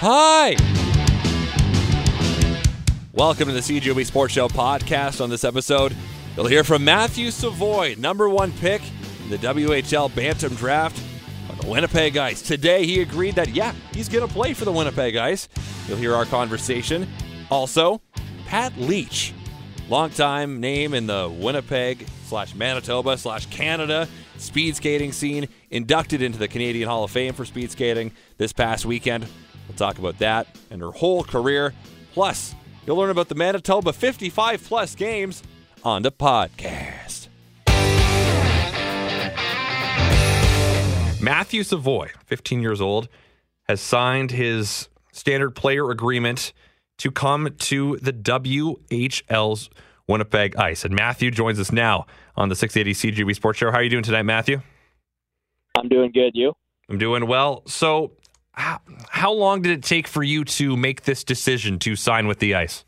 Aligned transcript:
Hi. 0.00 0.54
Welcome 3.12 3.48
to 3.48 3.52
the 3.52 3.58
CJOB 3.58 4.06
Sports 4.06 4.32
Show 4.32 4.46
podcast. 4.46 5.20
On 5.20 5.28
this 5.28 5.42
episode, 5.42 5.92
you'll 6.36 6.46
hear 6.46 6.62
from 6.62 6.84
Matthew 6.84 7.32
Savoie, 7.32 7.96
number 7.98 8.28
one 8.28 8.52
pick 8.52 8.80
in 9.24 9.30
the 9.30 9.38
WHL 9.38 10.14
Bantam 10.14 10.54
Draft 10.54 11.02
on 11.50 11.58
the 11.58 11.66
Winnipeg 11.66 12.16
Ice. 12.16 12.42
Today, 12.42 12.86
he 12.86 13.00
agreed 13.00 13.34
that, 13.34 13.48
yeah, 13.48 13.74
he's 13.92 14.08
going 14.08 14.24
to 14.24 14.32
play 14.32 14.54
for 14.54 14.64
the 14.64 14.70
Winnipeg 14.70 15.16
Ice. 15.16 15.48
You'll 15.88 15.98
hear 15.98 16.14
our 16.14 16.26
conversation. 16.26 17.08
Also, 17.50 18.00
Pat 18.46 18.76
Leach, 18.76 19.34
longtime 19.88 20.60
name 20.60 20.94
in 20.94 21.08
the 21.08 21.28
Winnipeg 21.28 22.06
slash 22.26 22.54
Manitoba 22.54 23.18
slash 23.18 23.46
Canada 23.46 24.06
speed 24.36 24.76
skating 24.76 25.10
scene, 25.10 25.48
inducted 25.70 26.22
into 26.22 26.38
the 26.38 26.46
Canadian 26.46 26.88
Hall 26.88 27.02
of 27.02 27.10
Fame 27.10 27.34
for 27.34 27.44
speed 27.44 27.72
skating 27.72 28.12
this 28.36 28.52
past 28.52 28.86
weekend. 28.86 29.26
We'll 29.68 29.76
talk 29.76 29.98
about 29.98 30.18
that 30.18 30.46
and 30.70 30.80
her 30.80 30.90
whole 30.90 31.22
career. 31.22 31.74
Plus, 32.14 32.54
you'll 32.86 32.96
learn 32.96 33.10
about 33.10 33.28
the 33.28 33.34
Manitoba 33.34 33.92
55 33.92 34.64
plus 34.64 34.94
games 34.94 35.42
on 35.84 36.02
the 36.02 36.10
podcast. 36.10 37.28
Matthew 41.20 41.62
Savoie, 41.62 42.10
15 42.26 42.62
years 42.62 42.80
old, 42.80 43.08
has 43.68 43.80
signed 43.80 44.30
his 44.30 44.88
standard 45.12 45.50
player 45.50 45.90
agreement 45.90 46.52
to 46.98 47.10
come 47.10 47.54
to 47.58 47.96
the 47.98 48.12
WHL's 48.12 49.68
Winnipeg 50.06 50.56
Ice. 50.56 50.84
And 50.84 50.94
Matthew 50.94 51.30
joins 51.30 51.60
us 51.60 51.70
now 51.70 52.06
on 52.36 52.48
the 52.48 52.56
680 52.56 53.12
CJOB 53.12 53.34
Sports 53.34 53.58
Show. 53.58 53.70
How 53.70 53.78
are 53.78 53.82
you 53.82 53.90
doing 53.90 54.02
tonight, 54.02 54.22
Matthew? 54.22 54.62
I'm 55.76 55.88
doing 55.88 56.10
good. 56.12 56.32
You? 56.34 56.54
I'm 56.88 56.98
doing 56.98 57.26
well. 57.26 57.62
So, 57.66 58.12
how, 58.58 58.80
how 59.08 59.32
long 59.32 59.62
did 59.62 59.72
it 59.72 59.82
take 59.84 60.08
for 60.08 60.22
you 60.22 60.44
to 60.44 60.76
make 60.76 61.02
this 61.02 61.22
decision 61.22 61.78
to 61.80 61.94
sign 61.94 62.26
with 62.26 62.40
the 62.40 62.54
Ice? 62.54 62.84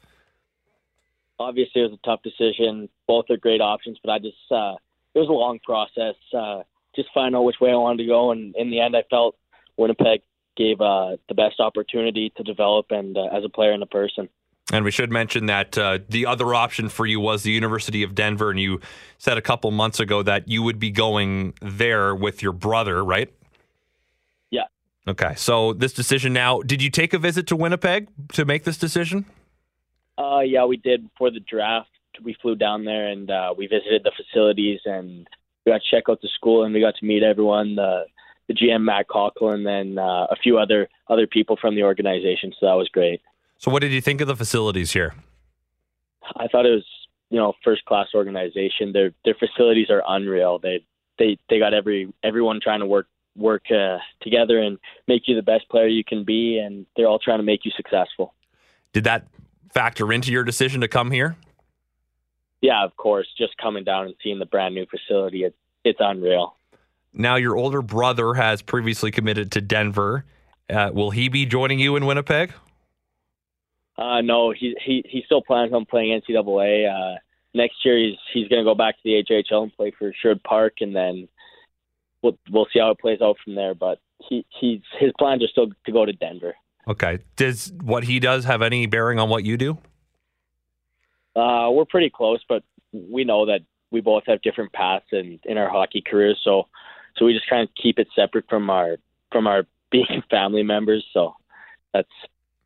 Obviously, 1.39 1.83
it 1.83 1.91
was 1.91 1.99
a 2.03 2.07
tough 2.07 2.21
decision. 2.23 2.89
Both 3.07 3.27
are 3.31 3.37
great 3.37 3.61
options, 3.61 3.99
but 4.05 4.11
I 4.11 4.19
just 4.19 4.37
uh, 4.51 4.75
it 5.15 5.19
was 5.21 5.29
a 5.29 5.33
long 5.33 5.59
process. 5.65 6.17
Uh, 6.37 6.63
just 6.95 7.09
find 7.15 7.35
out 7.35 7.43
which 7.43 7.57
way 7.61 7.71
I 7.71 7.77
wanted 7.77 8.03
to 8.03 8.07
go, 8.07 8.33
and 8.33 8.55
in 8.57 8.71
the 8.71 8.81
end, 8.81 8.97
I 8.97 9.05
felt 9.09 9.37
Winnipeg 9.77 10.23
gave 10.57 10.81
uh, 10.81 11.17
the 11.29 11.35
best 11.35 11.61
opportunity 11.61 12.33
to 12.37 12.43
develop 12.43 12.87
and 12.91 13.17
uh, 13.17 13.27
as 13.33 13.45
a 13.45 13.49
player 13.49 13.73
and 13.73 13.83
a 13.83 13.87
person. 13.87 14.29
And 14.73 14.85
we 14.85 14.91
should 14.91 15.11
mention 15.11 15.47
that 15.47 15.79
uh, 15.79 16.01
the 16.09 16.27
other 16.27 16.55
option 16.55 16.89
for 16.89 17.07
you 17.07 17.21
was 17.21 17.43
the 17.43 17.53
University 17.53 18.03
of 18.03 18.15
Denver, 18.15 18.51
and 18.51 18.61
you 18.61 18.81
said 19.19 19.39
a 19.39 19.43
couple 19.43 19.71
months 19.71 19.99
ago 19.99 20.23
that 20.23 20.49
you 20.49 20.63
would 20.63 20.79
be 20.79 20.91
going 20.91 21.55
there 21.63 22.15
with 22.15 22.43
your 22.43 22.53
brother, 22.53 23.03
right? 23.05 23.33
Okay. 25.09 25.35
So 25.37 25.73
this 25.73 25.93
decision 25.93 26.33
now, 26.33 26.61
did 26.61 26.83
you 26.83 26.91
take 26.91 27.15
a 27.15 27.19
visit 27.19 27.47
to 27.49 27.57
Winnipeg 27.57 28.09
to 28.33 28.45
make 28.45 28.65
this 28.65 28.77
decision? 28.77 29.25
Uh, 30.19 30.41
yeah, 30.41 30.65
we 30.65 30.77
did 30.77 31.09
before 31.11 31.31
the 31.31 31.41
draft. 31.41 31.89
We 32.23 32.37
flew 32.43 32.55
down 32.55 32.85
there 32.85 33.07
and 33.07 33.31
uh, 33.31 33.55
we 33.57 33.67
visited 33.67 34.03
the 34.05 34.13
facilities 34.17 34.81
and 34.85 35.27
we 35.65 35.73
got 35.73 35.81
to 35.81 35.97
check 35.97 36.05
out 36.09 36.21
the 36.21 36.29
school 36.35 36.65
and 36.65 36.75
we 36.75 36.81
got 36.81 36.95
to 36.97 37.05
meet 37.05 37.23
everyone. 37.23 37.77
The 37.77 38.05
the 38.49 38.55
GM 38.55 38.83
Matt 38.83 39.07
Cockell 39.07 39.51
and 39.55 39.65
then 39.65 39.97
uh, 39.97 40.27
a 40.29 40.37
few 40.43 40.59
other 40.59 40.89
other 41.09 41.27
people 41.27 41.57
from 41.61 41.77
the 41.77 41.85
organization. 41.85 42.53
So 42.59 42.67
that 42.67 42.75
was 42.75 42.89
great. 42.89 43.21
So 43.59 43.71
what 43.71 43.81
did 43.81 43.93
you 43.93 44.01
think 44.01 44.21
of 44.21 44.27
the 44.27 44.35
facilities 44.35 44.93
here? 44.93 45.15
I 46.37 46.49
thought 46.49 46.67
it 46.67 46.71
was 46.71 46.85
you 47.31 47.39
know 47.39 47.55
first 47.65 47.85
class 47.85 48.09
organization. 48.15 48.93
Their 48.93 49.13
their 49.25 49.35
facilities 49.35 49.89
are 49.89 50.03
unreal. 50.07 50.59
They 50.59 50.85
they 51.19 51.39
they 51.49 51.59
got 51.59 51.73
every 51.73 52.13
everyone 52.23 52.61
trying 52.61 52.81
to 52.81 52.87
work 52.87 53.07
work 53.37 53.65
uh, 53.71 53.99
together 54.21 54.59
and 54.59 54.79
make 55.07 55.23
you 55.27 55.35
the 55.35 55.43
best 55.43 55.69
player 55.69 55.87
you 55.87 56.05
can 56.05 56.25
be, 56.25 56.59
and 56.59 56.87
they're 56.97 57.07
all 57.07 57.19
trying 57.19 57.39
to 57.39 57.45
make 57.45 57.65
you 57.65 57.71
successful. 57.77 58.35
Did 58.93 59.05
that 59.05 59.27
factor 59.73 60.13
into 60.13 60.33
your 60.33 60.45
decision 60.45 60.81
to 60.81 60.89
come 60.89 61.11
here? 61.11 61.37
Yeah, 62.61 62.85
of 62.85 62.97
course. 62.97 63.27
Just 63.39 63.57
coming 63.57 63.85
down 63.85 64.07
and 64.07 64.15
seeing 64.23 64.39
the 64.39 64.47
brand 64.47 64.75
new 64.75 64.87
facility, 64.87 65.45
it's 65.45 65.57
it's 65.85 65.99
unreal. 66.01 66.57
Now, 67.13 67.37
your 67.37 67.57
older 67.57 67.83
brother 67.83 68.35
has 68.35 68.63
previously 68.63 69.11
committed 69.11 69.51
to 69.53 69.61
Denver. 69.61 70.25
Uh, 70.69 70.91
will 70.93 71.11
he 71.11 71.29
be 71.29 71.47
joining 71.47 71.81
you 71.81 71.97
in 71.97 72.07
Winnipeg? 72.07 72.53
Uh, 73.97 74.21
no, 74.21 74.53
he 74.53 74.77
he 74.85 75.03
he 75.09 75.23
still 75.27 75.43
plans 75.43 75.73
on 75.73 75.85
playing 75.85 76.21
NCAA. 76.21 76.89
Uh, 76.89 77.19
next 77.55 77.85
year, 77.85 77.99
he's 77.99 78.17
he's 78.33 78.49
going 78.49 78.65
to 78.65 78.69
go 78.69 78.75
back 78.75 78.97
to 78.97 79.01
the 79.05 79.25
HHL 79.25 79.65
and 79.65 79.77
play 79.77 79.93
for 79.99 80.13
Sherwood 80.21 80.43
Park, 80.43 80.75
and 80.81 80.95
then 80.95 81.29
we'll 82.23 82.39
we'll 82.51 82.67
see 82.73 82.79
how 82.79 82.91
it 82.91 82.99
plays 82.99 83.21
out 83.23 83.37
from 83.45 83.55
there. 83.55 83.75
But 83.75 83.99
he 84.19 84.45
he's 84.61 84.81
his 84.99 85.13
plans 85.19 85.43
are 85.43 85.49
still 85.49 85.69
to 85.87 85.93
go 85.93 86.05
to 86.05 86.13
Denver. 86.13 86.55
Okay. 86.89 87.19
Does 87.37 87.73
what 87.83 88.05
he 88.05 88.21
does 88.21 88.45
have 88.45 88.63
any 88.63 88.87
bearing 88.87 89.19
on 89.19 89.29
what 89.29 89.45
you 89.45 89.57
do? 89.57 89.79
Uh, 91.37 91.71
we're 91.71 91.85
pretty 91.85 92.11
close, 92.11 92.41
but 92.49 92.65
we 92.93 93.25
know 93.25 93.47
that 93.47 93.61
we 93.91 94.01
both 94.01 94.25
have 94.27 94.43
different 94.43 94.73
paths 94.73 95.07
in, 95.13 95.39
in 95.45 95.59
our 95.59 95.69
hockey 95.69 96.03
careers. 96.05 96.41
So, 96.45 96.69
so 97.17 97.25
we 97.25 97.33
just 97.33 97.49
kind 97.49 97.63
of 97.63 97.69
keep 97.81 97.99
it 97.99 98.09
separate 98.15 98.47
from 98.49 98.71
our 98.71 98.97
from 99.33 99.47
our 99.47 99.67
being 99.91 100.23
family 100.31 100.63
members. 100.63 101.05
So 101.13 101.35
that's 101.93 102.09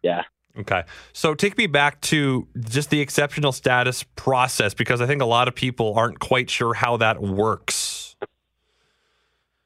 yeah. 0.03 0.23
Okay. 0.57 0.85
So 1.13 1.35
take 1.35 1.59
me 1.59 1.67
back 1.67 2.01
to 2.03 2.47
just 2.61 2.91
the 2.91 3.01
exceptional 3.01 3.51
status 3.51 4.05
process 4.15 4.73
because 4.73 5.01
I 5.01 5.07
think 5.07 5.21
a 5.21 5.27
lot 5.27 5.49
of 5.49 5.55
people 5.55 5.95
aren't 5.97 6.21
quite 6.21 6.49
sure 6.49 6.75
how 6.75 6.97
that 6.99 7.21
works. 7.21 7.94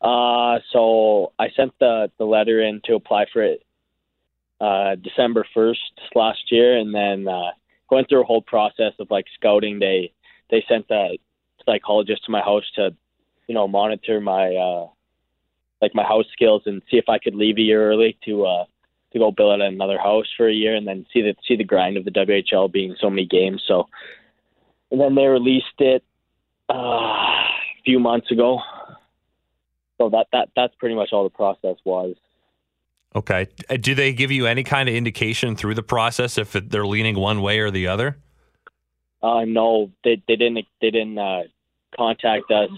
Uh, 0.00 0.58
so 0.72 1.32
I 1.38 1.48
sent 1.56 1.72
the, 1.80 2.10
the 2.18 2.24
letter 2.24 2.62
in 2.62 2.80
to 2.84 2.94
apply 2.94 3.26
for 3.32 3.42
it 3.42 3.62
uh, 4.60 4.94
December 4.96 5.46
1st 5.56 5.76
last 6.14 6.50
year, 6.50 6.78
and 6.78 6.94
then 6.94 7.26
uh, 7.28 7.50
going 7.88 8.04
through 8.06 8.22
a 8.22 8.26
whole 8.26 8.42
process 8.42 8.92
of 8.98 9.10
like 9.10 9.26
scouting. 9.34 9.78
They 9.78 10.12
they 10.50 10.64
sent 10.68 10.86
a 10.90 11.18
psychologist 11.64 12.24
to 12.24 12.30
my 12.30 12.40
house 12.40 12.64
to, 12.76 12.94
you 13.46 13.54
know, 13.54 13.68
monitor 13.68 14.20
my 14.20 14.54
uh, 14.54 14.88
like 15.80 15.94
my 15.94 16.02
house 16.02 16.26
skills 16.32 16.62
and 16.66 16.82
see 16.90 16.96
if 16.96 17.08
I 17.08 17.18
could 17.18 17.34
leave 17.34 17.58
a 17.58 17.62
year 17.62 17.90
early 17.90 18.18
to 18.24 18.44
uh, 18.46 18.64
to 19.12 19.18
go 19.18 19.30
build 19.30 19.60
another 19.60 19.98
house 19.98 20.26
for 20.36 20.48
a 20.48 20.52
year 20.52 20.74
and 20.74 20.86
then 20.86 21.06
see 21.12 21.22
the 21.22 21.34
see 21.46 21.56
the 21.56 21.64
grind 21.64 21.96
of 21.96 22.04
the 22.04 22.10
WHL 22.10 22.70
being 22.70 22.96
so 23.00 23.10
many 23.10 23.26
games. 23.26 23.62
So, 23.66 23.88
and 24.90 25.00
then 25.00 25.14
they 25.14 25.26
released 25.26 25.66
it 25.78 26.04
uh, 26.68 26.74
a 26.74 27.82
few 27.84 27.98
months 27.98 28.30
ago. 28.30 28.60
So 29.98 30.08
that 30.10 30.28
that 30.32 30.48
that's 30.56 30.74
pretty 30.76 30.94
much 30.94 31.12
all 31.12 31.24
the 31.24 31.30
process 31.30 31.76
was. 31.84 32.16
Okay. 33.14 33.48
Uh, 33.68 33.76
Do 33.76 33.94
they 33.94 34.12
give 34.12 34.30
you 34.30 34.46
any 34.46 34.64
kind 34.64 34.88
of 34.88 34.94
indication 34.94 35.56
through 35.56 35.74
the 35.74 35.82
process 35.82 36.38
if 36.38 36.52
they're 36.52 36.86
leaning 36.86 37.18
one 37.18 37.42
way 37.42 37.58
or 37.58 37.70
the 37.70 37.88
other? 37.88 38.18
Uh, 39.22 39.44
no, 39.44 39.90
they 40.04 40.22
they 40.28 40.36
didn't 40.36 40.66
they 40.80 40.90
didn't 40.90 41.18
uh, 41.18 41.42
contact 41.96 42.50
us 42.50 42.70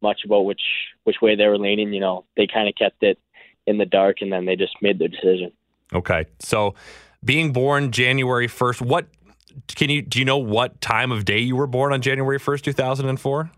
much 0.00 0.20
about 0.24 0.42
which 0.42 0.62
which 1.04 1.16
way 1.20 1.36
they 1.36 1.46
were 1.46 1.58
leaning. 1.58 1.92
You 1.92 2.00
know, 2.00 2.24
they 2.36 2.46
kind 2.46 2.68
of 2.68 2.74
kept 2.74 3.02
it 3.02 3.18
in 3.66 3.78
the 3.78 3.86
dark, 3.86 4.18
and 4.20 4.32
then 4.32 4.46
they 4.46 4.56
just 4.56 4.76
made 4.80 4.98
their 4.98 5.08
decision. 5.08 5.52
Okay. 5.92 6.26
So, 6.38 6.74
being 7.24 7.52
born 7.52 7.92
January 7.92 8.48
1st, 8.48 8.82
what 8.82 9.06
can 9.74 9.90
you 9.90 10.02
do 10.02 10.18
you 10.18 10.24
know 10.24 10.38
what 10.38 10.80
time 10.80 11.12
of 11.12 11.24
day 11.24 11.38
you 11.38 11.56
were 11.56 11.66
born 11.66 11.92
on 11.92 12.00
January 12.00 12.38
1st, 12.38 12.62
2004? 12.62 13.50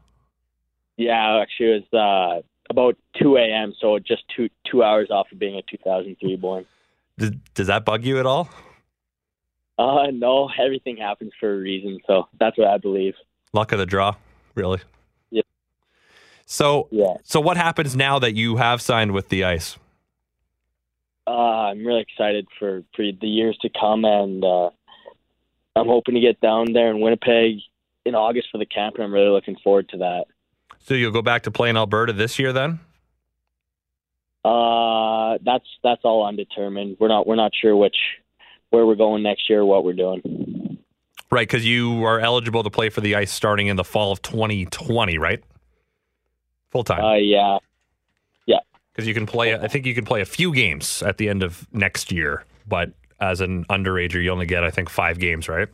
Yeah, 0.97 1.41
actually, 1.43 1.67
it 1.67 1.85
was 1.93 2.43
uh, 2.43 2.47
about 2.71 2.97
two 3.21 3.37
a.m. 3.37 3.73
So 3.81 3.99
just 3.99 4.23
two 4.35 4.49
two 4.71 4.83
hours 4.83 5.11
off 5.11 5.27
of 5.33 5.39
being 5.39 5.57
a 5.57 5.63
2003 5.63 6.37
born. 6.37 6.67
Does, 7.19 7.31
does 7.55 7.67
that 7.69 7.85
bug 7.85 8.05
you 8.05 8.19
at 8.19 8.27
all? 8.27 8.49
Uh, 9.79 10.07
no, 10.13 10.51
everything 10.59 10.97
happens 10.97 11.33
for 11.39 11.53
a 11.53 11.57
reason. 11.59 11.99
So 12.07 12.29
that's 12.39 12.57
what 12.59 12.69
I 12.69 12.79
believe. 12.79 13.15
Luck 13.53 13.73
of 13.73 13.79
the 13.79 13.87
draw, 13.87 14.15
really. 14.55 14.81
Yeah. 15.31 15.43
So, 16.47 16.89
Yeah. 16.91 17.15
so 17.25 17.41
what 17.41 17.57
happens 17.57 17.95
now 17.97 18.19
that 18.19 18.35
you 18.35 18.57
have 18.57 18.81
signed 18.81 19.13
with 19.13 19.29
the 19.29 19.45
Ice? 19.45 19.77
Uh, 21.27 21.31
I'm 21.31 21.85
really 21.85 22.03
excited 22.03 22.47
for, 22.59 22.85
for 22.95 23.05
the 23.21 23.27
years 23.27 23.59
to 23.63 23.69
come, 23.69 24.05
and 24.05 24.45
uh, 24.45 24.71
I'm 25.75 25.87
hoping 25.87 26.15
to 26.15 26.21
get 26.21 26.41
down 26.41 26.73
there 26.73 26.91
in 26.91 27.01
Winnipeg 27.01 27.59
in 28.05 28.15
August 28.15 28.49
for 28.53 28.59
the 28.59 28.67
camp, 28.67 28.95
and 28.95 29.05
I'm 29.05 29.13
really 29.13 29.31
looking 29.31 29.57
forward 29.63 29.89
to 29.91 29.99
that. 29.99 30.27
So 30.87 30.95
you'll 30.95 31.11
go 31.11 31.23
back 31.23 31.43
to 31.43 31.51
playing 31.51 31.77
Alberta 31.77 32.13
this 32.13 32.39
year 32.39 32.53
then? 32.53 32.79
Uh, 34.45 35.37
that's 35.45 35.65
that's 35.83 36.03
all 36.05 36.25
undetermined. 36.25 36.97
We're 37.01 37.09
not 37.09 37.27
we're 37.27 37.35
not 37.35 37.51
sure 37.61 37.77
which 37.77 37.97
where 38.71 38.87
we're 38.87 38.95
going 38.95 39.25
next 39.25 39.51
year, 39.51 39.63
or 39.63 39.65
what 39.65 39.85
we're 39.85 39.95
doing. 39.95 40.79
Right, 41.29 41.49
because 41.49 41.67
you 41.67 42.05
are 42.05 42.21
eligible 42.21 42.63
to 42.63 42.71
play 42.71 42.89
for 42.89 43.01
the 43.01 43.17
Ice 43.17 43.33
starting 43.33 43.67
in 43.67 43.75
the 43.75 43.83
fall 43.83 44.13
of 44.13 44.23
2020, 44.23 45.19
right? 45.19 45.43
Full 46.71 46.85
time. 46.85 47.05
Uh, 47.05 47.15
yeah, 47.15 47.59
yeah, 48.47 48.59
Because 48.93 49.09
you 49.09 49.15
can 49.15 49.27
play, 49.27 49.57
I 49.57 49.67
think 49.67 49.87
you 49.87 49.95
can 49.95 50.05
play 50.05 50.21
a 50.21 50.25
few 50.25 50.55
games 50.55 51.03
at 51.03 51.19
the 51.19 51.29
end 51.29 51.43
of 51.43 51.67
next 51.73 52.13
year, 52.13 52.45
but 52.69 52.93
as 53.19 53.41
an 53.41 53.65
underager, 53.65 54.23
you 54.23 54.31
only 54.31 54.47
get, 54.47 54.63
I 54.63 54.71
think, 54.71 54.89
five 54.89 55.19
games, 55.19 55.49
right? 55.49 55.69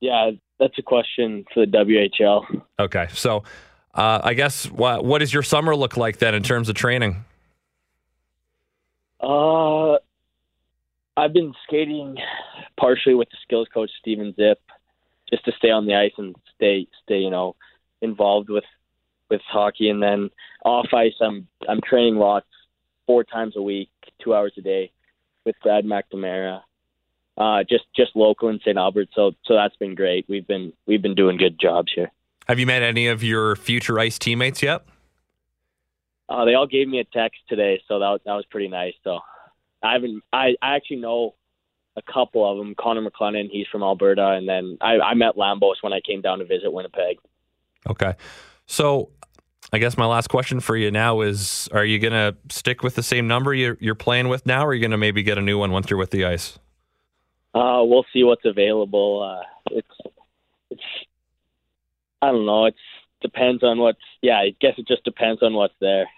yeah. 0.00 0.32
That's 0.58 0.78
a 0.78 0.82
question 0.82 1.44
for 1.54 1.66
the 1.66 1.72
WHL. 1.72 2.62
Okay, 2.80 3.06
so 3.12 3.44
uh, 3.94 4.20
I 4.22 4.34
guess 4.34 4.70
what 4.70 5.04
what 5.04 5.18
does 5.18 5.32
your 5.32 5.42
summer 5.42 5.74
look 5.74 5.96
like 5.96 6.18
then 6.18 6.34
in 6.34 6.42
terms 6.42 6.68
of 6.68 6.74
training? 6.74 7.24
Uh, 9.20 9.94
I've 11.16 11.32
been 11.32 11.52
skating 11.66 12.16
partially 12.78 13.14
with 13.14 13.28
the 13.30 13.36
skills 13.42 13.68
coach 13.72 13.90
Steven 13.98 14.34
Zip, 14.34 14.60
just 15.30 15.44
to 15.44 15.52
stay 15.58 15.70
on 15.70 15.86
the 15.86 15.94
ice 15.94 16.12
and 16.18 16.36
stay 16.54 16.86
stay 17.02 17.18
you 17.18 17.30
know 17.30 17.56
involved 18.00 18.50
with 18.50 18.64
with 19.30 19.40
hockey. 19.48 19.90
And 19.90 20.02
then 20.02 20.30
off 20.64 20.88
ice, 20.92 21.14
I'm 21.20 21.46
I'm 21.68 21.80
training 21.80 22.16
lots, 22.16 22.46
four 23.06 23.24
times 23.24 23.54
a 23.56 23.62
week, 23.62 23.90
two 24.22 24.34
hours 24.34 24.52
a 24.58 24.60
day, 24.60 24.92
with 25.44 25.56
Brad 25.62 25.84
McNamara. 25.84 26.62
Uh, 27.38 27.62
just 27.62 27.84
just 27.94 28.16
local 28.16 28.48
in 28.48 28.58
St. 28.60 28.76
Albert, 28.76 29.08
so 29.14 29.30
so 29.44 29.54
that's 29.54 29.76
been 29.76 29.94
great. 29.94 30.26
We've 30.28 30.46
been 30.46 30.72
we've 30.86 31.00
been 31.00 31.14
doing 31.14 31.36
good 31.36 31.58
jobs 31.60 31.92
here. 31.94 32.10
Have 32.48 32.58
you 32.58 32.66
met 32.66 32.82
any 32.82 33.06
of 33.06 33.22
your 33.22 33.54
future 33.54 33.98
ice 33.98 34.18
teammates 34.18 34.60
yet? 34.62 34.84
Uh, 36.28 36.44
they 36.44 36.54
all 36.54 36.66
gave 36.66 36.88
me 36.88 36.98
a 36.98 37.04
text 37.04 37.40
today, 37.48 37.80
so 37.86 38.00
that 38.00 38.08
was, 38.08 38.20
that 38.26 38.34
was 38.34 38.44
pretty 38.50 38.68
nice. 38.68 38.94
So 39.04 39.20
I 39.82 39.92
haven't. 39.92 40.22
I, 40.32 40.56
I 40.60 40.74
actually 40.74 40.96
know 40.96 41.34
a 41.96 42.02
couple 42.02 42.50
of 42.50 42.58
them. 42.58 42.74
Connor 42.74 43.08
McClennon, 43.08 43.48
he's 43.50 43.66
from 43.70 43.82
Alberta, 43.82 44.30
and 44.32 44.48
then 44.48 44.76
I, 44.80 44.98
I 44.98 45.14
met 45.14 45.36
Lambos 45.36 45.76
when 45.80 45.92
I 45.92 46.00
came 46.00 46.20
down 46.20 46.40
to 46.40 46.44
visit 46.44 46.72
Winnipeg. 46.72 47.18
Okay, 47.88 48.14
so 48.66 49.10
I 49.72 49.78
guess 49.78 49.96
my 49.96 50.06
last 50.06 50.28
question 50.28 50.58
for 50.58 50.76
you 50.76 50.90
now 50.90 51.20
is: 51.20 51.68
Are 51.72 51.84
you 51.84 52.00
going 52.00 52.12
to 52.12 52.36
stick 52.50 52.82
with 52.82 52.96
the 52.96 53.02
same 53.02 53.28
number 53.28 53.54
you're, 53.54 53.78
you're 53.80 53.94
playing 53.94 54.28
with 54.28 54.44
now, 54.44 54.64
or 54.64 54.70
are 54.70 54.74
you 54.74 54.80
going 54.80 54.90
to 54.90 54.98
maybe 54.98 55.22
get 55.22 55.38
a 55.38 55.42
new 55.42 55.58
one 55.58 55.70
once 55.70 55.88
you're 55.88 55.98
with 55.98 56.10
the 56.10 56.24
ice? 56.24 56.58
Uh, 57.54 57.82
we'll 57.82 58.06
see 58.12 58.24
what's 58.24 58.44
available. 58.44 59.22
Uh, 59.22 59.44
it's 59.70 59.88
it's 60.70 60.82
I 62.20 62.32
don't 62.32 62.46
know. 62.46 62.66
It's 62.66 62.78
depends 63.20 63.62
on 63.62 63.78
what's. 63.78 63.98
Yeah, 64.22 64.38
I 64.38 64.54
guess 64.60 64.74
it 64.78 64.86
just 64.86 65.04
depends 65.04 65.42
on 65.42 65.54
what's 65.54 65.74
there. 65.80 66.08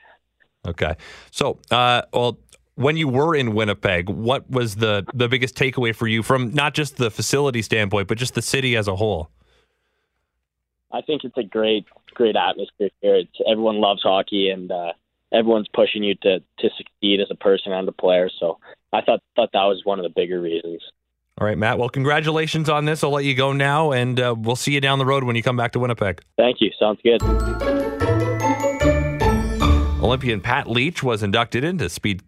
Okay. 0.66 0.96
So, 1.30 1.58
uh, 1.70 2.02
well, 2.12 2.38
when 2.74 2.96
you 2.96 3.08
were 3.08 3.34
in 3.34 3.54
Winnipeg, 3.54 4.08
what 4.08 4.50
was 4.50 4.76
the 4.76 5.04
the 5.14 5.28
biggest 5.28 5.56
takeaway 5.56 5.94
for 5.94 6.06
you 6.06 6.22
from 6.22 6.52
not 6.52 6.74
just 6.74 6.96
the 6.96 7.10
facility 7.10 7.62
standpoint, 7.62 8.08
but 8.08 8.18
just 8.18 8.34
the 8.34 8.42
city 8.42 8.76
as 8.76 8.88
a 8.88 8.96
whole? 8.96 9.30
I 10.92 11.02
think 11.02 11.22
it's 11.22 11.36
a 11.36 11.44
great, 11.44 11.86
great 12.14 12.34
atmosphere 12.34 12.90
here. 13.00 13.14
It's, 13.16 13.38
everyone 13.48 13.76
loves 13.80 14.02
hockey, 14.02 14.50
and 14.50 14.72
uh, 14.72 14.92
everyone's 15.32 15.68
pushing 15.72 16.02
you 16.02 16.14
to 16.16 16.40
to 16.40 16.70
succeed 16.76 17.20
as 17.20 17.28
a 17.30 17.36
person 17.36 17.72
and 17.72 17.88
a 17.88 17.92
player. 17.92 18.28
So, 18.40 18.58
I 18.92 19.02
thought 19.02 19.22
thought 19.36 19.50
that 19.52 19.64
was 19.64 19.82
one 19.84 19.98
of 19.98 20.02
the 20.02 20.10
bigger 20.10 20.40
reasons. 20.40 20.82
All 21.40 21.46
right, 21.46 21.56
Matt. 21.56 21.78
Well, 21.78 21.88
congratulations 21.88 22.68
on 22.68 22.84
this. 22.84 23.02
I'll 23.02 23.12
let 23.12 23.24
you 23.24 23.34
go 23.34 23.54
now, 23.54 23.92
and 23.92 24.20
uh, 24.20 24.34
we'll 24.36 24.56
see 24.56 24.72
you 24.72 24.80
down 24.80 24.98
the 24.98 25.06
road 25.06 25.24
when 25.24 25.36
you 25.36 25.42
come 25.42 25.56
back 25.56 25.72
to 25.72 25.78
Winnipeg. 25.78 26.20
Thank 26.36 26.58
you. 26.60 26.70
Sounds 26.78 27.00
good. 27.02 27.22
Olympian 30.02 30.42
Pat 30.42 30.68
Leach 30.68 31.02
was 31.02 31.22
inducted 31.22 31.64
into 31.64 31.88
Speed, 31.88 32.22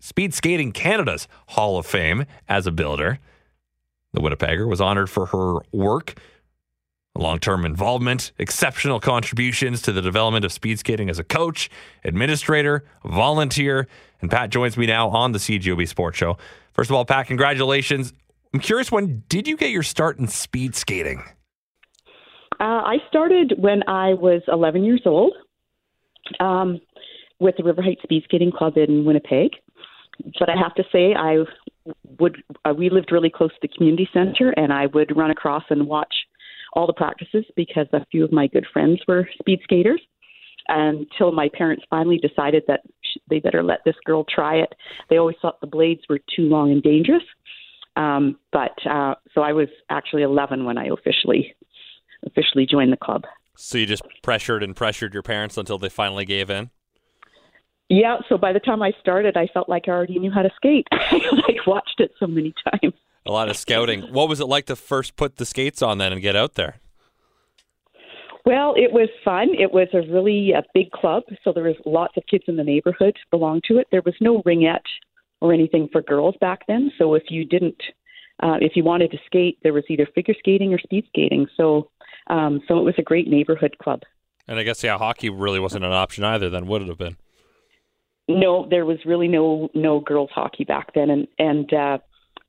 Speed 0.00 0.32
Skating 0.32 0.72
Canada's 0.72 1.28
Hall 1.48 1.76
of 1.76 1.84
Fame 1.84 2.24
as 2.48 2.66
a 2.66 2.70
builder. 2.70 3.18
The 4.14 4.20
Winnipegger 4.20 4.66
was 4.66 4.80
honored 4.80 5.10
for 5.10 5.26
her 5.26 5.58
work, 5.72 6.18
long 7.14 7.38
term 7.38 7.66
involvement, 7.66 8.32
exceptional 8.38 9.00
contributions 9.00 9.82
to 9.82 9.92
the 9.92 10.00
development 10.00 10.46
of 10.46 10.52
speed 10.52 10.78
skating 10.78 11.10
as 11.10 11.18
a 11.18 11.24
coach, 11.24 11.68
administrator, 12.04 12.84
volunteer. 13.04 13.86
And 14.22 14.30
Pat 14.30 14.48
joins 14.48 14.78
me 14.78 14.86
now 14.86 15.10
on 15.10 15.32
the 15.32 15.38
CJOB 15.38 15.86
Sports 15.86 16.16
Show. 16.16 16.38
First 16.72 16.88
of 16.88 16.96
all, 16.96 17.04
Pat, 17.04 17.26
congratulations. 17.26 18.14
I'm 18.56 18.62
curious, 18.62 18.90
when 18.90 19.22
did 19.28 19.46
you 19.46 19.54
get 19.54 19.68
your 19.68 19.82
start 19.82 20.18
in 20.18 20.28
speed 20.28 20.74
skating? 20.74 21.22
Uh, 22.58 22.80
I 22.88 22.96
started 23.06 23.52
when 23.58 23.86
I 23.86 24.14
was 24.14 24.40
11 24.48 24.82
years 24.82 25.02
old. 25.04 25.34
Um, 26.40 26.80
with 27.38 27.54
the 27.58 27.64
River 27.64 27.82
Heights 27.82 28.00
Speed 28.02 28.22
Skating 28.24 28.50
Club 28.50 28.78
in 28.78 29.04
Winnipeg. 29.04 29.50
But 30.38 30.48
I 30.48 30.56
have 30.56 30.74
to 30.76 30.84
say, 30.90 31.12
I 31.14 31.44
would 32.18 32.42
uh, 32.64 32.72
we 32.72 32.88
lived 32.88 33.12
really 33.12 33.28
close 33.28 33.50
to 33.50 33.58
the 33.60 33.68
community 33.68 34.08
center, 34.14 34.52
and 34.56 34.72
I 34.72 34.86
would 34.86 35.14
run 35.14 35.30
across 35.30 35.64
and 35.68 35.86
watch 35.86 36.14
all 36.72 36.86
the 36.86 36.94
practices 36.94 37.44
because 37.56 37.88
a 37.92 38.06
few 38.06 38.24
of 38.24 38.32
my 38.32 38.46
good 38.46 38.64
friends 38.72 39.02
were 39.06 39.28
speed 39.38 39.60
skaters. 39.64 40.00
Until 40.68 41.30
my 41.30 41.50
parents 41.52 41.84
finally 41.90 42.16
decided 42.16 42.62
that 42.68 42.80
they 43.28 43.38
better 43.38 43.62
let 43.62 43.80
this 43.84 43.94
girl 44.06 44.24
try 44.24 44.56
it. 44.56 44.72
They 45.10 45.18
always 45.18 45.36
thought 45.42 45.60
the 45.60 45.66
blades 45.66 46.00
were 46.08 46.20
too 46.34 46.44
long 46.44 46.72
and 46.72 46.82
dangerous. 46.82 47.22
Um, 47.96 48.38
but 48.52 48.74
uh, 48.88 49.14
so 49.34 49.40
I 49.40 49.52
was 49.52 49.68
actually 49.90 50.22
11 50.22 50.64
when 50.64 50.78
I 50.78 50.86
officially 50.86 51.54
officially 52.24 52.66
joined 52.66 52.92
the 52.92 52.96
club. 52.96 53.24
So 53.56 53.78
you 53.78 53.86
just 53.86 54.02
pressured 54.22 54.62
and 54.62 54.76
pressured 54.76 55.14
your 55.14 55.22
parents 55.22 55.56
until 55.56 55.78
they 55.78 55.88
finally 55.88 56.24
gave 56.24 56.50
in. 56.50 56.70
Yeah, 57.88 58.16
so 58.28 58.36
by 58.36 58.52
the 58.52 58.60
time 58.60 58.82
I 58.82 58.92
started, 59.00 59.36
I 59.36 59.46
felt 59.46 59.68
like 59.68 59.84
I 59.86 59.92
already 59.92 60.18
knew 60.18 60.30
how 60.30 60.42
to 60.42 60.50
skate. 60.56 60.86
I 60.92 61.54
watched 61.66 62.00
it 62.00 62.10
so 62.18 62.26
many 62.26 62.52
times. 62.64 62.94
A 63.24 63.30
lot 63.30 63.48
of 63.48 63.56
scouting. 63.56 64.02
What 64.12 64.28
was 64.28 64.40
it 64.40 64.46
like 64.46 64.66
to 64.66 64.76
first 64.76 65.16
put 65.16 65.36
the 65.36 65.46
skates 65.46 65.82
on 65.82 65.98
then 65.98 66.12
and 66.12 66.20
get 66.20 66.36
out 66.36 66.54
there? 66.54 66.76
Well, 68.44 68.74
it 68.76 68.92
was 68.92 69.08
fun. 69.24 69.48
It 69.58 69.72
was 69.72 69.88
a 69.92 70.02
really 70.12 70.52
a 70.52 70.62
big 70.74 70.92
club, 70.92 71.24
so 71.42 71.52
there 71.52 71.64
was 71.64 71.74
lots 71.84 72.16
of 72.16 72.22
kids 72.30 72.44
in 72.46 72.56
the 72.56 72.62
neighborhood 72.62 73.16
belonged 73.32 73.64
to 73.64 73.78
it. 73.78 73.88
There 73.90 74.02
was 74.04 74.14
no 74.20 74.42
ringette 74.42 74.78
or 75.40 75.52
anything 75.52 75.88
for 75.92 76.02
girls 76.02 76.34
back 76.40 76.60
then, 76.66 76.90
so 76.98 77.14
if 77.14 77.24
you 77.28 77.44
didn't, 77.44 77.80
uh, 78.42 78.56
if 78.60 78.72
you 78.74 78.84
wanted 78.84 79.10
to 79.10 79.18
skate, 79.26 79.58
there 79.62 79.72
was 79.72 79.84
either 79.88 80.06
figure 80.14 80.34
skating 80.38 80.72
or 80.72 80.78
speed 80.78 81.04
skating. 81.08 81.46
So, 81.56 81.90
um, 82.28 82.60
so 82.66 82.78
it 82.78 82.82
was 82.82 82.94
a 82.98 83.02
great 83.02 83.28
neighborhood 83.28 83.76
club. 83.82 84.02
And 84.48 84.58
I 84.58 84.62
guess 84.62 84.82
yeah, 84.82 84.96
hockey 84.96 85.28
really 85.28 85.60
wasn't 85.60 85.84
an 85.84 85.92
option 85.92 86.24
either. 86.24 86.48
Then 86.48 86.66
would 86.66 86.82
it 86.82 86.88
have 86.88 86.98
been? 86.98 87.16
no, 88.28 88.66
there 88.68 88.84
was 88.84 88.98
really 89.04 89.28
no 89.28 89.68
no 89.74 90.00
girls 90.00 90.30
hockey 90.34 90.64
back 90.64 90.92
then, 90.94 91.10
and 91.10 91.28
and 91.38 91.72
uh, 91.72 91.98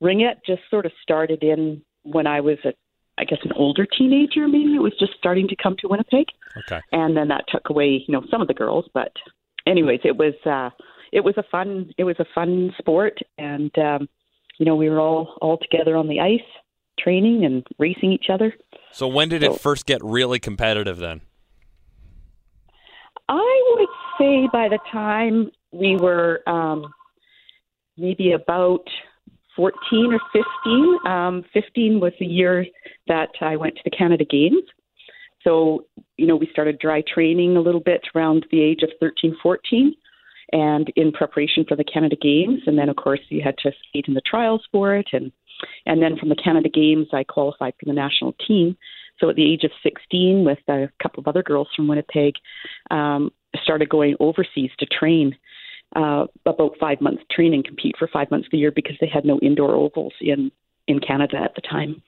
ringette 0.02 0.42
just 0.46 0.62
sort 0.70 0.86
of 0.86 0.92
started 1.02 1.44
in 1.44 1.82
when 2.04 2.26
I 2.26 2.42
was 2.42 2.58
a, 2.66 2.74
I 3.18 3.26
guess 3.26 3.40
an 3.44 3.52
older 3.54 3.86
teenager. 3.86 4.48
Maybe 4.48 4.76
it 4.76 4.82
was 4.82 4.94
just 5.00 5.14
starting 5.18 5.48
to 5.50 5.56
come 5.56 5.76
to 5.80 5.88
Winnipeg. 5.88 6.28
Okay. 6.58 6.82
And 6.92 7.16
then 7.16 7.28
that 7.28 7.46
took 7.50 7.70
away, 7.70 8.04
you 8.08 8.12
know, 8.12 8.24
some 8.32 8.42
of 8.42 8.48
the 8.48 8.54
girls, 8.54 8.86
but 8.94 9.12
anyways, 9.68 10.00
it 10.04 10.18
was 10.18 10.34
uh, 10.46 10.70
it 11.18 11.24
was 11.24 11.34
a 11.38 11.44
fun 11.52 11.92
it 11.98 12.04
was 12.04 12.16
a 12.20 12.26
fun 12.36 12.72
sport, 12.78 13.18
and 13.40 13.72
um, 13.80 14.08
you 14.60 14.66
know 14.66 14.76
we 14.76 14.88
were 14.88 15.00
all 15.00 15.36
all 15.42 15.58
together 15.58 15.98
on 15.98 16.08
the 16.08 16.20
ice, 16.20 16.48
training 17.00 17.44
and 17.44 17.66
racing 17.80 18.12
each 18.12 18.28
other. 18.32 18.54
So 18.92 19.08
when 19.08 19.28
did 19.28 19.42
so, 19.42 19.54
it 19.54 19.60
first 19.60 19.88
get 19.88 20.00
really 20.04 20.40
competitive 20.40 20.98
then? 20.98 21.22
I 23.28 23.76
would 23.76 23.90
say 24.20 24.48
by 24.54 24.70
the 24.70 24.80
time 24.92 25.50
we 25.72 25.98
were 25.98 26.42
um, 26.48 26.94
maybe 27.98 28.34
about 28.34 28.88
14 29.56 30.14
or 30.14 30.20
15. 30.32 31.12
Um, 31.12 31.44
15 31.52 32.00
was 32.00 32.14
the 32.20 32.28
year 32.28 32.64
that 33.08 33.30
I 33.42 33.56
went 33.56 33.76
to 33.76 33.82
the 33.84 33.90
Canada 33.90 34.24
Games. 34.24 34.64
So, 35.44 35.86
you 36.18 36.28
know, 36.28 36.36
we 36.36 36.48
started 36.52 36.78
dry 36.78 37.02
training 37.12 37.58
a 37.58 37.62
little 37.62 37.82
bit 37.82 38.02
around 38.14 38.46
the 38.52 38.62
age 38.62 38.84
of 38.84 38.90
13, 39.00 39.36
14, 39.42 39.94
and 40.52 40.92
in 40.96 41.12
preparation 41.12 41.66
for 41.68 41.76
the 41.76 41.84
Canada 41.84 42.16
Games. 42.20 42.62
And 42.66 42.78
then, 42.78 42.90
of 42.90 42.96
course, 42.96 43.20
you 43.30 43.42
had 43.44 43.58
to 43.60 43.72
skate 43.90 44.06
in 44.08 44.14
the 44.14 44.22
trials 44.22 44.66
for 44.72 44.96
it. 44.96 45.08
And, 45.14 45.32
and 45.86 46.02
then 46.02 46.18
from 46.18 46.30
the 46.30 46.36
Canada 46.36 46.70
Games, 46.70 47.08
I 47.14 47.24
qualified 47.24 47.74
for 47.80 47.86
the 47.86 47.94
national 47.94 48.34
team. 48.48 48.78
So 49.20 49.30
at 49.30 49.36
the 49.36 49.52
age 49.52 49.64
of 49.64 49.72
16, 49.84 50.46
with 50.46 50.60
a 50.68 50.90
couple 51.02 51.22
of 51.22 51.28
other 51.28 51.44
girls 51.44 51.68
from 51.76 51.88
Winnipeg, 51.88 52.36
um, 52.92 53.32
started 53.64 53.90
going 53.90 54.16
overseas 54.20 54.72
to 54.80 54.86
train 54.86 55.36
uh, 55.96 56.26
about 56.46 56.74
five 56.80 57.02
months 57.02 57.24
train 57.32 57.54
and 57.54 57.64
compete 57.64 57.96
for 57.98 58.08
five 58.08 58.30
months 58.30 58.48
of 58.48 58.52
the 58.52 58.58
year 58.58 58.72
because 58.72 58.96
they 59.00 59.08
had 59.08 59.26
no 59.26 59.40
indoor 59.40 59.74
ovals 59.74 60.14
in 60.22 60.52
in 60.88 61.00
Canada 61.00 61.38
at 61.38 61.56
the 61.56 61.62
time. 61.62 62.02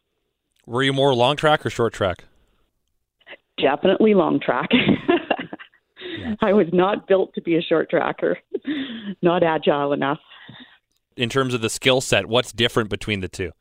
Were 0.65 0.83
you 0.83 0.93
more 0.93 1.13
long 1.13 1.35
track 1.35 1.65
or 1.65 1.69
short 1.69 1.93
track? 1.93 2.25
Definitely 3.57 4.13
long 4.13 4.39
track. 4.39 4.69
yeah. 6.17 6.35
I 6.41 6.53
was 6.53 6.67
not 6.73 7.07
built 7.07 7.33
to 7.35 7.41
be 7.41 7.55
a 7.55 7.61
short 7.61 7.89
tracker, 7.89 8.37
not 9.21 9.43
agile 9.43 9.93
enough. 9.93 10.19
In 11.15 11.29
terms 11.29 11.53
of 11.53 11.61
the 11.61 11.69
skill 11.69 12.01
set, 12.01 12.27
what's 12.27 12.51
different 12.51 12.89
between 12.89 13.19
the 13.19 13.27
two? 13.27 13.51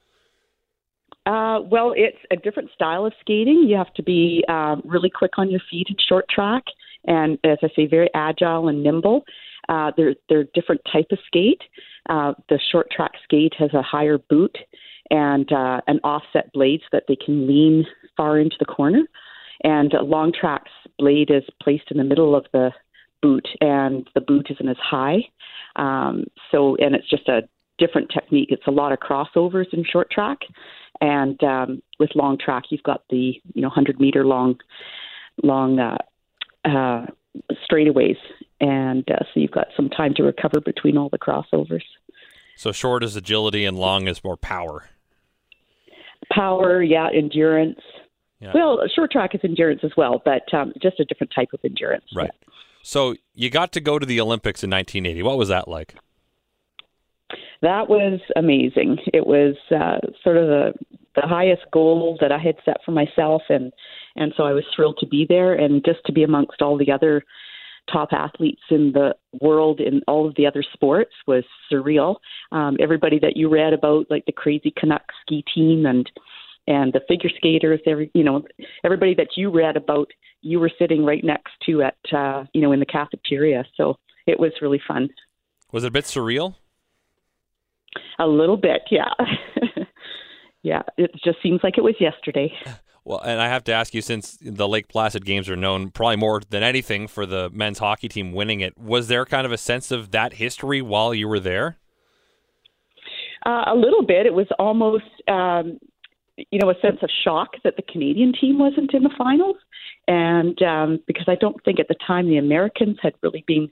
Uh, 1.26 1.60
well, 1.60 1.92
it's 1.94 2.18
a 2.30 2.36
different 2.36 2.70
style 2.74 3.04
of 3.04 3.12
skating. 3.20 3.64
You 3.68 3.76
have 3.76 3.92
to 3.94 4.02
be 4.02 4.44
um, 4.48 4.80
really 4.84 5.10
quick 5.10 5.32
on 5.36 5.50
your 5.50 5.60
feet 5.70 5.88
in 5.90 5.96
short 6.08 6.26
track, 6.30 6.62
and 7.06 7.38
as 7.44 7.58
I 7.62 7.68
say, 7.76 7.86
very 7.86 8.08
agile 8.14 8.68
and 8.68 8.82
nimble. 8.82 9.24
Uh, 9.68 9.92
they're 9.96 10.14
they're 10.28 10.44
different 10.54 10.80
type 10.90 11.08
of 11.10 11.18
skate. 11.26 11.60
Uh, 12.08 12.32
the 12.48 12.58
short 12.72 12.90
track 12.90 13.12
skate 13.24 13.52
has 13.58 13.74
a 13.74 13.82
higher 13.82 14.16
boot 14.16 14.56
and 15.10 15.52
uh, 15.52 15.80
an 15.86 16.00
offset 16.04 16.50
blade 16.54 16.80
so 16.82 16.88
that 16.92 17.04
they 17.08 17.16
can 17.16 17.46
lean 17.46 17.84
far 18.16 18.38
into 18.38 18.56
the 18.58 18.64
corner. 18.64 19.02
And 19.64 19.92
a 19.94 20.02
long 20.02 20.32
track's 20.38 20.70
blade 20.98 21.30
is 21.30 21.44
placed 21.62 21.90
in 21.90 21.98
the 21.98 22.04
middle 22.04 22.34
of 22.34 22.46
the 22.52 22.70
boot, 23.22 23.46
and 23.60 24.08
the 24.14 24.20
boot 24.20 24.46
isn't 24.50 24.68
as 24.68 24.76
high. 24.78 25.18
Um, 25.76 26.24
so, 26.50 26.76
and 26.76 26.94
it's 26.94 27.08
just 27.08 27.28
a 27.28 27.42
different 27.78 28.10
technique. 28.12 28.48
It's 28.50 28.66
a 28.66 28.72
lot 28.72 28.92
of 28.92 28.98
crossovers 28.98 29.72
in 29.72 29.84
short 29.84 30.10
track, 30.10 30.38
and 31.00 31.42
um, 31.42 31.82
with 31.98 32.10
long 32.14 32.38
track, 32.38 32.64
you've 32.70 32.82
got 32.82 33.02
the 33.10 33.40
you 33.54 33.62
know 33.62 33.68
hundred 33.68 34.00
meter 34.00 34.24
long, 34.24 34.58
long 35.42 35.78
uh, 35.78 35.98
uh, 36.64 37.06
straightaways 37.70 38.16
and 38.60 39.08
uh, 39.10 39.18
so 39.32 39.40
you've 39.40 39.50
got 39.50 39.68
some 39.76 39.88
time 39.88 40.14
to 40.14 40.22
recover 40.22 40.60
between 40.60 40.96
all 40.96 41.08
the 41.08 41.18
crossovers. 41.18 41.82
So 42.56 42.72
short 42.72 43.04
is 43.04 43.14
agility 43.14 43.64
and 43.64 43.78
long 43.78 44.08
is 44.08 44.24
more 44.24 44.36
power. 44.36 44.88
Power, 46.32 46.82
yeah, 46.82 47.08
endurance. 47.14 47.80
Yeah. 48.40 48.52
Well, 48.54 48.80
short 48.94 49.10
track 49.10 49.34
is 49.34 49.40
endurance 49.42 49.80
as 49.82 49.90
well, 49.96 50.22
but 50.24 50.42
um, 50.54 50.72
just 50.80 51.00
a 51.00 51.04
different 51.04 51.32
type 51.34 51.48
of 51.52 51.60
endurance. 51.64 52.04
Right. 52.14 52.30
Yeah. 52.32 52.52
So 52.82 53.16
you 53.34 53.50
got 53.50 53.72
to 53.72 53.80
go 53.80 53.98
to 53.98 54.06
the 54.06 54.20
Olympics 54.20 54.62
in 54.62 54.70
1980. 54.70 55.22
What 55.22 55.38
was 55.38 55.48
that 55.48 55.68
like? 55.68 55.96
That 57.60 57.88
was 57.88 58.20
amazing. 58.36 58.98
It 59.12 59.26
was 59.26 59.56
uh, 59.70 59.98
sort 60.22 60.36
of 60.36 60.46
the 60.46 60.72
the 61.16 61.26
highest 61.26 61.62
goal 61.72 62.16
that 62.20 62.30
I 62.30 62.38
had 62.38 62.54
set 62.64 62.76
for 62.84 62.92
myself, 62.92 63.42
and 63.48 63.72
and 64.14 64.32
so 64.36 64.44
I 64.44 64.52
was 64.52 64.64
thrilled 64.74 64.98
to 65.00 65.06
be 65.06 65.26
there 65.28 65.54
and 65.54 65.84
just 65.84 65.98
to 66.06 66.12
be 66.12 66.22
amongst 66.22 66.62
all 66.62 66.78
the 66.78 66.92
other 66.92 67.24
top 67.92 68.10
athletes 68.12 68.62
in 68.70 68.92
the 68.92 69.14
world 69.40 69.80
in 69.80 70.02
all 70.06 70.28
of 70.28 70.34
the 70.36 70.46
other 70.46 70.62
sports 70.62 71.12
was 71.26 71.44
surreal. 71.72 72.16
Um, 72.52 72.76
everybody 72.80 73.18
that 73.20 73.36
you 73.36 73.48
read 73.48 73.72
about, 73.72 74.10
like 74.10 74.26
the 74.26 74.32
crazy 74.32 74.72
Canuck 74.76 75.02
ski 75.22 75.44
team 75.54 75.86
and 75.86 76.08
and 76.68 76.92
the 76.92 77.00
figure 77.08 77.30
skaters, 77.36 77.80
every 77.86 78.10
you 78.14 78.22
know, 78.22 78.44
everybody 78.84 79.14
that 79.14 79.28
you 79.36 79.50
read 79.50 79.76
about, 79.76 80.08
you 80.42 80.60
were 80.60 80.70
sitting 80.78 81.04
right 81.04 81.24
next 81.24 81.52
to 81.66 81.82
at 81.82 81.96
uh, 82.12 82.44
you 82.52 82.60
know 82.60 82.70
in 82.70 82.78
the 82.78 82.86
cafeteria. 82.86 83.64
So 83.76 83.96
it 84.26 84.38
was 84.38 84.52
really 84.60 84.80
fun. 84.86 85.08
Was 85.72 85.82
it 85.82 85.88
a 85.88 85.90
bit 85.90 86.04
surreal? 86.04 86.54
A 88.18 88.26
little 88.26 88.58
bit, 88.58 88.82
yeah. 88.90 89.10
yeah, 90.62 90.82
it 90.96 91.10
just 91.24 91.38
seems 91.42 91.60
like 91.62 91.78
it 91.78 91.82
was 91.82 91.94
yesterday. 91.98 92.52
Well, 93.04 93.20
and 93.20 93.40
I 93.40 93.48
have 93.48 93.64
to 93.64 93.72
ask 93.72 93.94
you, 93.94 94.02
since 94.02 94.36
the 94.42 94.68
Lake 94.68 94.88
Placid 94.88 95.24
games 95.24 95.48
are 95.48 95.56
known 95.56 95.90
probably 95.90 96.16
more 96.16 96.42
than 96.50 96.62
anything 96.62 97.08
for 97.08 97.24
the 97.24 97.48
men's 97.54 97.78
hockey 97.78 98.06
team 98.06 98.32
winning 98.32 98.60
it, 98.60 98.76
was 98.76 99.08
there 99.08 99.24
kind 99.24 99.46
of 99.46 99.52
a 99.52 99.56
sense 99.56 99.90
of 99.90 100.10
that 100.10 100.34
history 100.34 100.82
while 100.82 101.14
you 101.14 101.26
were 101.26 101.40
there? 101.40 101.78
Uh, 103.46 103.64
a 103.68 103.74
little 103.74 104.04
bit. 104.04 104.26
It 104.26 104.34
was 104.34 104.46
almost, 104.58 105.06
um, 105.26 105.78
you 106.50 106.58
know, 106.58 106.70
a 106.70 106.80
sense 106.80 106.98
of 107.02 107.10
shock 107.24 107.50
that 107.64 107.76
the 107.76 107.82
Canadian 107.82 108.32
team 108.32 108.58
wasn't 108.58 108.94
in 108.94 109.02
the 109.02 109.14
finals, 109.16 109.56
and 110.06 110.60
um, 110.62 111.00
because 111.06 111.26
I 111.28 111.34
don't 111.34 111.62
think 111.64 111.80
at 111.80 111.88
the 111.88 111.96
time 112.06 112.28
the 112.28 112.38
Americans 112.38 112.98
had 113.02 113.14
really 113.22 113.44
been, 113.46 113.68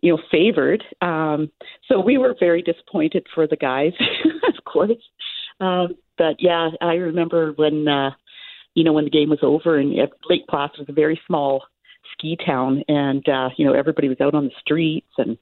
you 0.00 0.14
know, 0.14 0.22
favored. 0.30 0.82
Um, 1.02 1.50
so 1.88 2.00
we 2.00 2.18
were 2.18 2.34
very 2.38 2.62
disappointed 2.62 3.26
for 3.34 3.46
the 3.46 3.56
guys, 3.56 3.92
of 4.48 4.64
course. 4.64 5.02
Um, 5.60 5.96
but 6.18 6.36
yeah, 6.38 6.70
I 6.80 6.94
remember 6.94 7.52
when. 7.52 7.88
Uh, 7.88 8.10
you 8.74 8.84
know, 8.84 8.92
when 8.92 9.04
the 9.04 9.10
game 9.10 9.30
was 9.30 9.38
over, 9.40 9.78
and 9.78 9.96
Lake 10.28 10.46
Placid 10.50 10.80
was 10.80 10.88
a 10.90 10.92
very 10.92 11.18
small 11.26 11.62
ski 12.12 12.36
town, 12.44 12.82
and 12.88 13.26
uh, 13.28 13.48
you 13.56 13.64
know 13.64 13.72
everybody 13.72 14.08
was 14.08 14.20
out 14.20 14.34
on 14.34 14.44
the 14.44 14.50
streets 14.60 15.08
and 15.18 15.38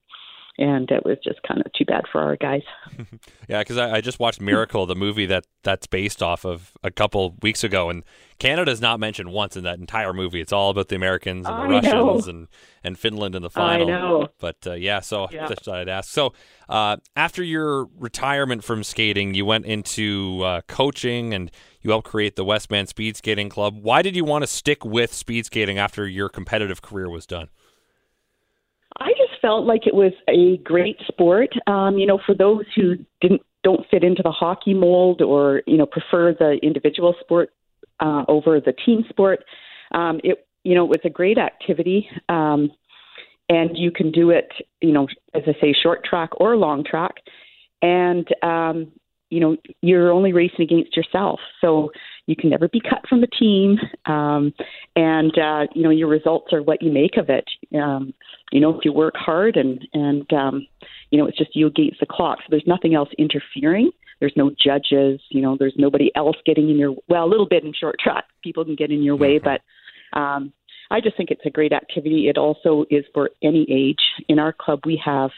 and 0.57 0.89
it 0.91 1.05
was 1.05 1.19
just 1.25 1.43
kind 1.43 1.61
of 1.65 1.73
too 1.73 1.85
bad 1.85 2.05
for 2.11 2.21
our 2.21 2.37
guys. 2.37 2.63
yeah, 3.49 3.59
because 3.61 3.77
I, 3.77 3.97
I, 3.97 4.01
just 4.01 4.21
watched 4.21 4.41
Miracle, 4.41 4.87
the 4.87 4.95
movie 4.95 5.27
that 5.27 5.47
that's 5.65 5.87
based 5.87 6.23
off 6.23 6.45
of 6.45 6.73
a 6.85 6.93
couple 6.93 7.37
weeks 7.43 7.65
ago, 7.65 7.91
and 7.91 8.05
Canada's 8.39 8.81
not 8.81 9.01
mentioned 9.01 9.33
once 9.33 9.57
in 9.57 9.65
that 9.65 9.79
entire 9.79 10.13
movie. 10.13 10.41
It's 10.41 10.53
all 10.53 10.71
about 10.71 10.89
the 10.89 10.97
Americans 10.97 11.47
and 11.47 11.57
the 11.57 11.61
I 11.61 11.67
Russians 11.67 12.27
know. 12.27 12.31
and 12.31 12.49
and 12.85 12.99
Finland 12.99 13.35
in 13.35 13.43
the 13.43 13.51
final. 13.51 13.89
I 13.89 13.91
know. 13.91 14.29
But 14.39 14.59
uh, 14.67 14.75
yeah, 14.75 15.01
so 15.01 15.29
yeah. 15.33 15.49
just 15.49 15.69
I'd 15.69 15.89
ask. 15.89 16.11
So 16.11 16.35
uh, 16.69 16.99
after 17.17 17.43
your 17.43 17.87
retirement 17.99 18.63
from 18.63 18.85
skating, 18.85 19.35
you 19.35 19.45
went 19.45 19.67
into 19.67 20.43
uh, 20.45 20.61
coaching 20.69 21.35
and 21.35 21.51
you 21.81 21.91
helped 21.91 22.09
create 22.09 22.37
the 22.37 22.45
Westman 22.45 22.87
Speed 22.87 23.17
Skating 23.17 23.49
Club. 23.49 23.77
Why 23.81 24.03
did 24.03 24.15
you 24.15 24.25
want 24.25 24.43
to 24.43 24.47
stick 24.47 24.85
with 24.85 25.13
speed 25.13 25.47
skating 25.47 25.79
after 25.79 26.07
your 26.07 26.29
competitive 26.29 26.81
career 26.81 27.11
was 27.11 27.27
done? 27.27 27.49
I 29.01 29.09
just 29.11 29.41
felt 29.41 29.67
like 29.67 29.87
it 29.87 29.95
was 29.95 30.13
a 30.29 30.59
great 30.59 30.97
sport. 31.09 31.51
Um, 31.67 31.99
you 31.99 32.07
know, 32.07 32.19
for 32.25 32.35
those 32.35 32.65
who 32.77 32.97
didn't 33.21 33.43
don't 33.63 33.87
fit 33.91 34.05
into 34.05 34.23
the 34.23 34.31
hockey 34.31 34.75
mold 34.75 35.23
or 35.23 35.63
you 35.67 35.77
know 35.77 35.87
prefer 35.87 36.33
the 36.33 36.59
individual 36.63 37.15
sport 37.21 37.51
uh, 38.01 38.25
over 38.29 38.61
the 38.61 38.73
team 38.73 39.05
sport, 39.09 39.45
um, 39.93 40.21
it 40.23 40.47
you 40.63 40.75
know 40.75 40.85
it 40.85 40.91
was 40.91 41.01
a 41.05 41.11
great 41.11 41.39
activity. 41.39 42.09
Um, 42.29 42.71
and 43.51 43.77
you 43.77 43.91
can 43.91 44.11
do 44.11 44.31
it, 44.31 44.51
you 44.81 44.93
know, 44.93 45.07
as 45.35 45.43
I 45.47 45.53
say, 45.61 45.75
short 45.83 46.03
track 46.03 46.31
or 46.39 46.57
long 46.57 46.83
track. 46.83 47.17
And 47.83 48.27
um, 48.43 48.93
you 49.31 49.41
know, 49.41 49.57
you're 49.83 50.13
only 50.13 50.33
racing 50.33 50.63
against 50.63 50.97
yourself. 50.97 51.41
So 51.61 51.91
you 52.27 52.37
can 52.37 52.51
never 52.51 52.69
be 52.69 52.81
cut 52.81 53.07
from 53.09 53.21
the 53.21 53.27
team. 53.27 53.79
Um, 54.07 54.53
and, 54.97 55.37
uh, 55.39 55.67
you 55.75 55.83
know, 55.83 55.91
your 55.91 56.09
results 56.09 56.53
are 56.53 56.63
what 56.63 56.83
you 56.83 56.91
make 56.91 57.17
of 57.17 57.29
it. 57.29 57.45
Um, 57.75 58.15
you 58.51 58.61
know, 58.61 58.71
if 58.71 58.85
you 58.85 58.93
work 58.93 59.15
hard 59.17 59.57
and, 59.57 59.87
and, 59.93 60.33
um, 60.33 60.67
you 61.11 61.19
know, 61.19 61.27
it's 61.27 61.39
just 61.39 61.55
you 61.55 61.67
against 61.67 62.01
the 62.01 62.07
clock. 62.07 62.39
So 62.39 62.47
there's 62.51 62.67
nothing 62.67 62.95
else 62.95 63.09
interfering. 63.19 63.91
There's 64.21 64.33
no 64.37 64.51
judges, 64.51 65.21
you 65.29 65.43
know, 65.43 65.57
there's 65.59 65.75
nobody 65.77 66.11
else 66.15 66.37
getting 66.47 66.71
in 66.71 66.79
your, 66.79 66.95
well, 67.09 67.25
a 67.25 67.29
little 67.29 67.49
bit 67.49 67.65
in 67.65 67.73
short 67.79 67.97
track, 67.99 68.25
people 68.43 68.65
can 68.65 68.77
get 68.77 68.91
in 68.91 69.03
your 69.03 69.17
way, 69.17 69.39
mm-hmm. 69.39 69.59
but, 70.13 70.19
um, 70.19 70.53
I 70.91 71.01
just 71.01 71.17
think 71.17 71.31
it's 71.31 71.45
a 71.45 71.51
great 71.51 71.73
activity. 71.73 72.29
It 72.29 72.39
also 72.39 72.85
is 72.91 73.05
for 73.13 73.31
any 73.43 73.67
age. 73.71 73.99
In 74.29 74.39
our 74.39 74.53
club, 74.53 74.81
we 74.87 75.01
have 75.05 75.31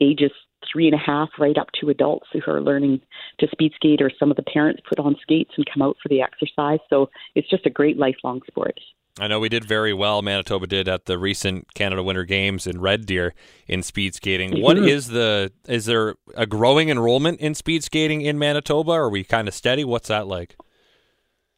ages 0.00 0.30
three 0.72 0.86
and 0.86 0.94
a 0.94 0.98
half 0.98 1.28
right 1.38 1.58
up 1.58 1.68
to 1.80 1.90
adults 1.90 2.26
who 2.32 2.40
are 2.50 2.60
learning 2.60 3.00
to 3.38 3.48
speed 3.50 3.72
skate, 3.76 4.00
or 4.00 4.10
some 4.18 4.30
of 4.30 4.36
the 4.36 4.42
parents 4.42 4.82
put 4.88 4.98
on 4.98 5.16
skates 5.22 5.52
and 5.56 5.66
come 5.72 5.82
out 5.82 5.96
for 6.02 6.08
the 6.08 6.22
exercise. 6.22 6.80
So 6.88 7.10
it's 7.34 7.48
just 7.48 7.66
a 7.66 7.70
great 7.70 7.98
lifelong 7.98 8.40
sport. 8.46 8.78
I 9.20 9.28
know 9.28 9.40
we 9.40 9.50
did 9.50 9.64
very 9.64 9.92
well. 9.92 10.22
Manitoba 10.22 10.66
did 10.66 10.88
at 10.88 11.04
the 11.04 11.18
recent 11.18 11.74
Canada 11.74 12.02
Winter 12.02 12.24
Games 12.24 12.66
in 12.66 12.80
Red 12.80 13.04
Deer 13.04 13.34
in 13.66 13.82
speed 13.82 14.14
skating. 14.14 14.52
Mm-hmm. 14.52 14.62
What 14.62 14.78
is 14.78 15.08
the 15.08 15.52
is 15.68 15.84
there 15.84 16.14
a 16.34 16.46
growing 16.46 16.88
enrollment 16.88 17.38
in 17.40 17.54
speed 17.54 17.84
skating 17.84 18.22
in 18.22 18.38
Manitoba? 18.38 18.92
Are 18.92 19.10
we 19.10 19.22
kind 19.22 19.48
of 19.48 19.54
steady? 19.54 19.84
What's 19.84 20.08
that 20.08 20.26
like? 20.26 20.56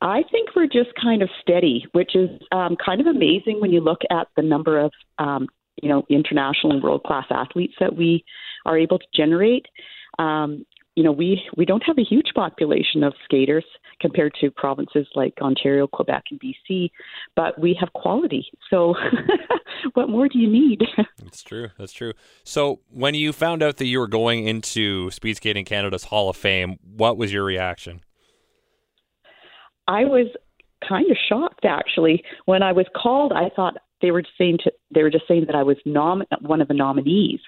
I 0.01 0.23
think 0.31 0.51
we're 0.57 0.67
just 0.67 0.91
kind 1.01 1.23
of 1.23 1.31
steady, 1.41 1.87
which 1.93 2.17
is 2.17 2.29
um, 2.51 2.77
kind 2.85 3.01
of 3.01 3.07
amazing 3.07 3.61
when 3.61 3.71
you 3.71 3.81
look 3.81 4.01
at 4.11 4.27
the 4.37 4.43
number 4.43 4.79
of 4.79 4.93
um, 5.19 5.47
you 5.83 5.89
know 5.89 6.05
international 6.09 6.73
and 6.73 6.83
world 6.83 7.03
class 7.05 7.27
athletes 7.31 7.75
that 7.81 7.97
we 7.97 8.25
are 8.67 8.79
able 8.79 8.99
to 8.99 9.07
generate. 9.15 9.67
Um, 10.19 10.65
you 10.97 11.03
know, 11.03 11.13
we 11.13 11.43
we 11.57 11.65
don't 11.65 11.83
have 11.83 11.99
a 11.99 12.05
huge 12.05 12.29
population 12.35 13.03
of 13.03 13.15
skaters 13.25 13.65
compared 14.01 14.33
to 14.41 14.51
provinces 14.51 15.07
like 15.15 15.35
Ontario, 15.41 15.87
Quebec, 15.89 16.25
and 16.31 16.41
BC, 16.41 16.91
but 17.35 17.59
we 17.59 17.77
have 17.79 17.93
quality. 17.95 18.47
So, 18.71 18.95
what 19.95 20.09
more 20.09 20.29
do 20.29 20.39
you 20.39 20.49
need? 20.49 20.83
That's 21.23 21.43
true. 21.43 21.71
That's 21.79 21.93
true. 21.93 22.13
So, 22.45 22.81
when 22.91 23.15
you 23.15 23.33
found 23.33 23.63
out 23.63 23.79
that 23.79 23.87
you 23.87 23.99
were 23.99 24.09
going 24.09 24.47
into 24.47 25.11
Speed 25.11 25.37
Skating 25.37 25.65
Canada's 25.65 26.05
Hall 26.05 26.31
of 26.31 26.37
Fame, 26.37 26.79
what 26.83 27.17
was 27.17 27.33
your 27.33 27.45
reaction? 27.45 28.01
I 29.89 30.05
was 30.05 30.29
kind 30.89 31.11
of 31.11 31.17
shocked 31.29 31.65
actually. 31.65 32.23
When 32.45 32.63
I 32.63 32.73
was 32.73 32.87
called, 32.97 33.33
I 33.33 33.49
thought 33.55 33.79
they 34.03 34.11
were 34.11 34.23
just 34.23 34.37
saying 34.37 34.59
to, 34.65 34.73
they 34.95 35.03
were 35.03 35.11
just 35.11 35.27
saying 35.27 35.45
that 35.47 35.55
I 35.55 35.63
was 35.63 35.77
nom- 35.85 36.25
one 36.41 36.61
of 36.61 36.69
the 36.69 36.75
nominees, 36.75 37.41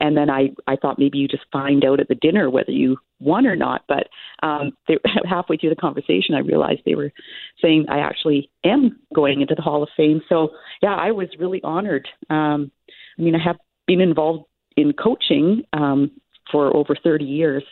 and 0.00 0.16
then 0.16 0.30
I 0.30 0.50
I 0.66 0.76
thought 0.76 0.98
maybe 0.98 1.18
you 1.18 1.28
just 1.28 1.44
find 1.52 1.84
out 1.84 2.00
at 2.00 2.08
the 2.08 2.14
dinner 2.14 2.50
whether 2.50 2.72
you 2.72 2.98
won 3.20 3.46
or 3.46 3.56
not. 3.56 3.82
But 3.88 4.08
um, 4.42 4.72
they, 4.88 4.98
halfway 5.28 5.56
through 5.56 5.70
the 5.70 5.76
conversation, 5.76 6.34
I 6.34 6.40
realized 6.40 6.80
they 6.84 6.94
were 6.94 7.12
saying 7.60 7.86
I 7.88 7.98
actually 7.98 8.50
am 8.64 8.98
going 9.14 9.40
into 9.40 9.54
the 9.54 9.62
Hall 9.62 9.82
of 9.82 9.88
Fame. 9.96 10.20
So 10.28 10.50
yeah, 10.82 10.94
I 10.94 11.12
was 11.12 11.28
really 11.38 11.60
honored. 11.62 12.08
Um, 12.30 12.70
I 13.18 13.22
mean, 13.22 13.34
I 13.34 13.42
have 13.42 13.56
been 13.86 14.00
involved 14.00 14.44
in 14.76 14.92
coaching 14.92 15.62
um, 15.72 16.10
for 16.50 16.74
over 16.76 16.96
30 17.02 17.24
years, 17.24 17.64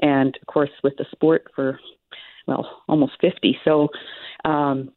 and 0.00 0.36
of 0.40 0.46
course 0.46 0.70
with 0.82 0.94
the 0.98 1.06
sport 1.12 1.50
for 1.54 1.78
well 2.46 2.82
almost 2.88 3.12
50. 3.20 3.56
So 3.64 3.88
um, 4.44 4.90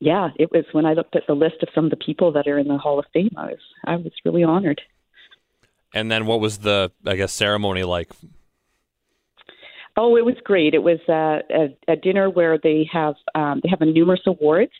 yeah, 0.00 0.28
it 0.36 0.50
was 0.52 0.64
when 0.72 0.86
I 0.86 0.94
looked 0.94 1.16
at 1.16 1.26
the 1.26 1.34
list 1.34 1.56
of 1.62 1.68
some 1.74 1.84
of 1.84 1.90
the 1.90 1.96
people 1.96 2.32
that 2.32 2.46
are 2.46 2.58
in 2.58 2.68
the 2.68 2.78
Hall 2.78 2.98
of 2.98 3.06
Fame, 3.12 3.30
I 3.36 3.46
was 3.46 3.60
I 3.84 3.96
was 3.96 4.12
really 4.24 4.44
honored. 4.44 4.80
And 5.94 6.10
then 6.10 6.26
what 6.26 6.40
was 6.40 6.58
the 6.58 6.92
I 7.06 7.16
guess 7.16 7.32
ceremony 7.32 7.84
like? 7.84 8.10
Oh, 9.96 10.16
it 10.16 10.24
was 10.24 10.36
great. 10.44 10.74
It 10.74 10.82
was 10.84 11.00
uh, 11.08 11.42
a, 11.52 11.92
a 11.92 11.96
dinner 11.96 12.30
where 12.30 12.56
they 12.56 12.88
have 12.92 13.16
um, 13.34 13.60
they 13.64 13.68
have 13.68 13.80
a 13.80 13.86
numerous 13.86 14.20
awards, 14.26 14.70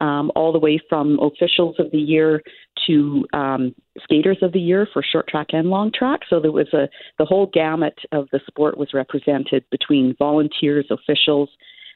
um, 0.00 0.30
all 0.36 0.52
the 0.52 0.60
way 0.60 0.80
from 0.88 1.18
officials 1.18 1.74
of 1.80 1.90
the 1.90 1.98
year 1.98 2.42
to 2.86 3.26
um, 3.32 3.74
skaters 4.04 4.38
of 4.40 4.52
the 4.52 4.60
year 4.60 4.86
for 4.92 5.02
short 5.02 5.26
track 5.26 5.48
and 5.50 5.68
long 5.68 5.90
track. 5.92 6.20
So 6.30 6.38
there 6.38 6.52
was 6.52 6.72
a 6.72 6.88
the 7.18 7.24
whole 7.24 7.46
gamut 7.46 7.98
of 8.12 8.28
the 8.30 8.38
sport 8.46 8.78
was 8.78 8.94
represented 8.94 9.64
between 9.72 10.14
volunteers, 10.16 10.86
officials, 10.90 11.50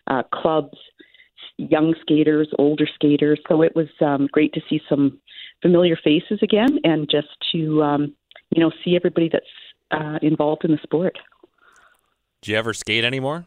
uh, 0.09 0.25
clubs, 0.35 0.77
young 1.71 1.95
skaters, 2.01 2.49
older 2.59 2.87
skaters. 2.95 3.41
So 3.49 3.63
it 3.63 3.75
was 3.75 3.89
um, 4.01 4.29
great 4.33 4.53
to 4.55 4.61
see 4.69 4.81
some 4.89 5.19
familiar 5.61 5.97
faces 5.97 6.41
again, 6.43 6.79
and 6.85 7.09
just 7.11 7.29
to 7.53 7.83
um, 7.83 8.15
you 8.51 8.63
know 8.63 8.71
see 8.85 8.97
everybody 8.97 9.29
that's 9.33 9.45
uh, 9.91 10.19
involved 10.23 10.65
in 10.65 10.73
the 10.73 10.79
sport. 10.83 11.19
Do 12.43 12.51
you 12.51 12.59
ever 12.59 12.75
skate 12.75 13.05
anymore? 13.05 13.47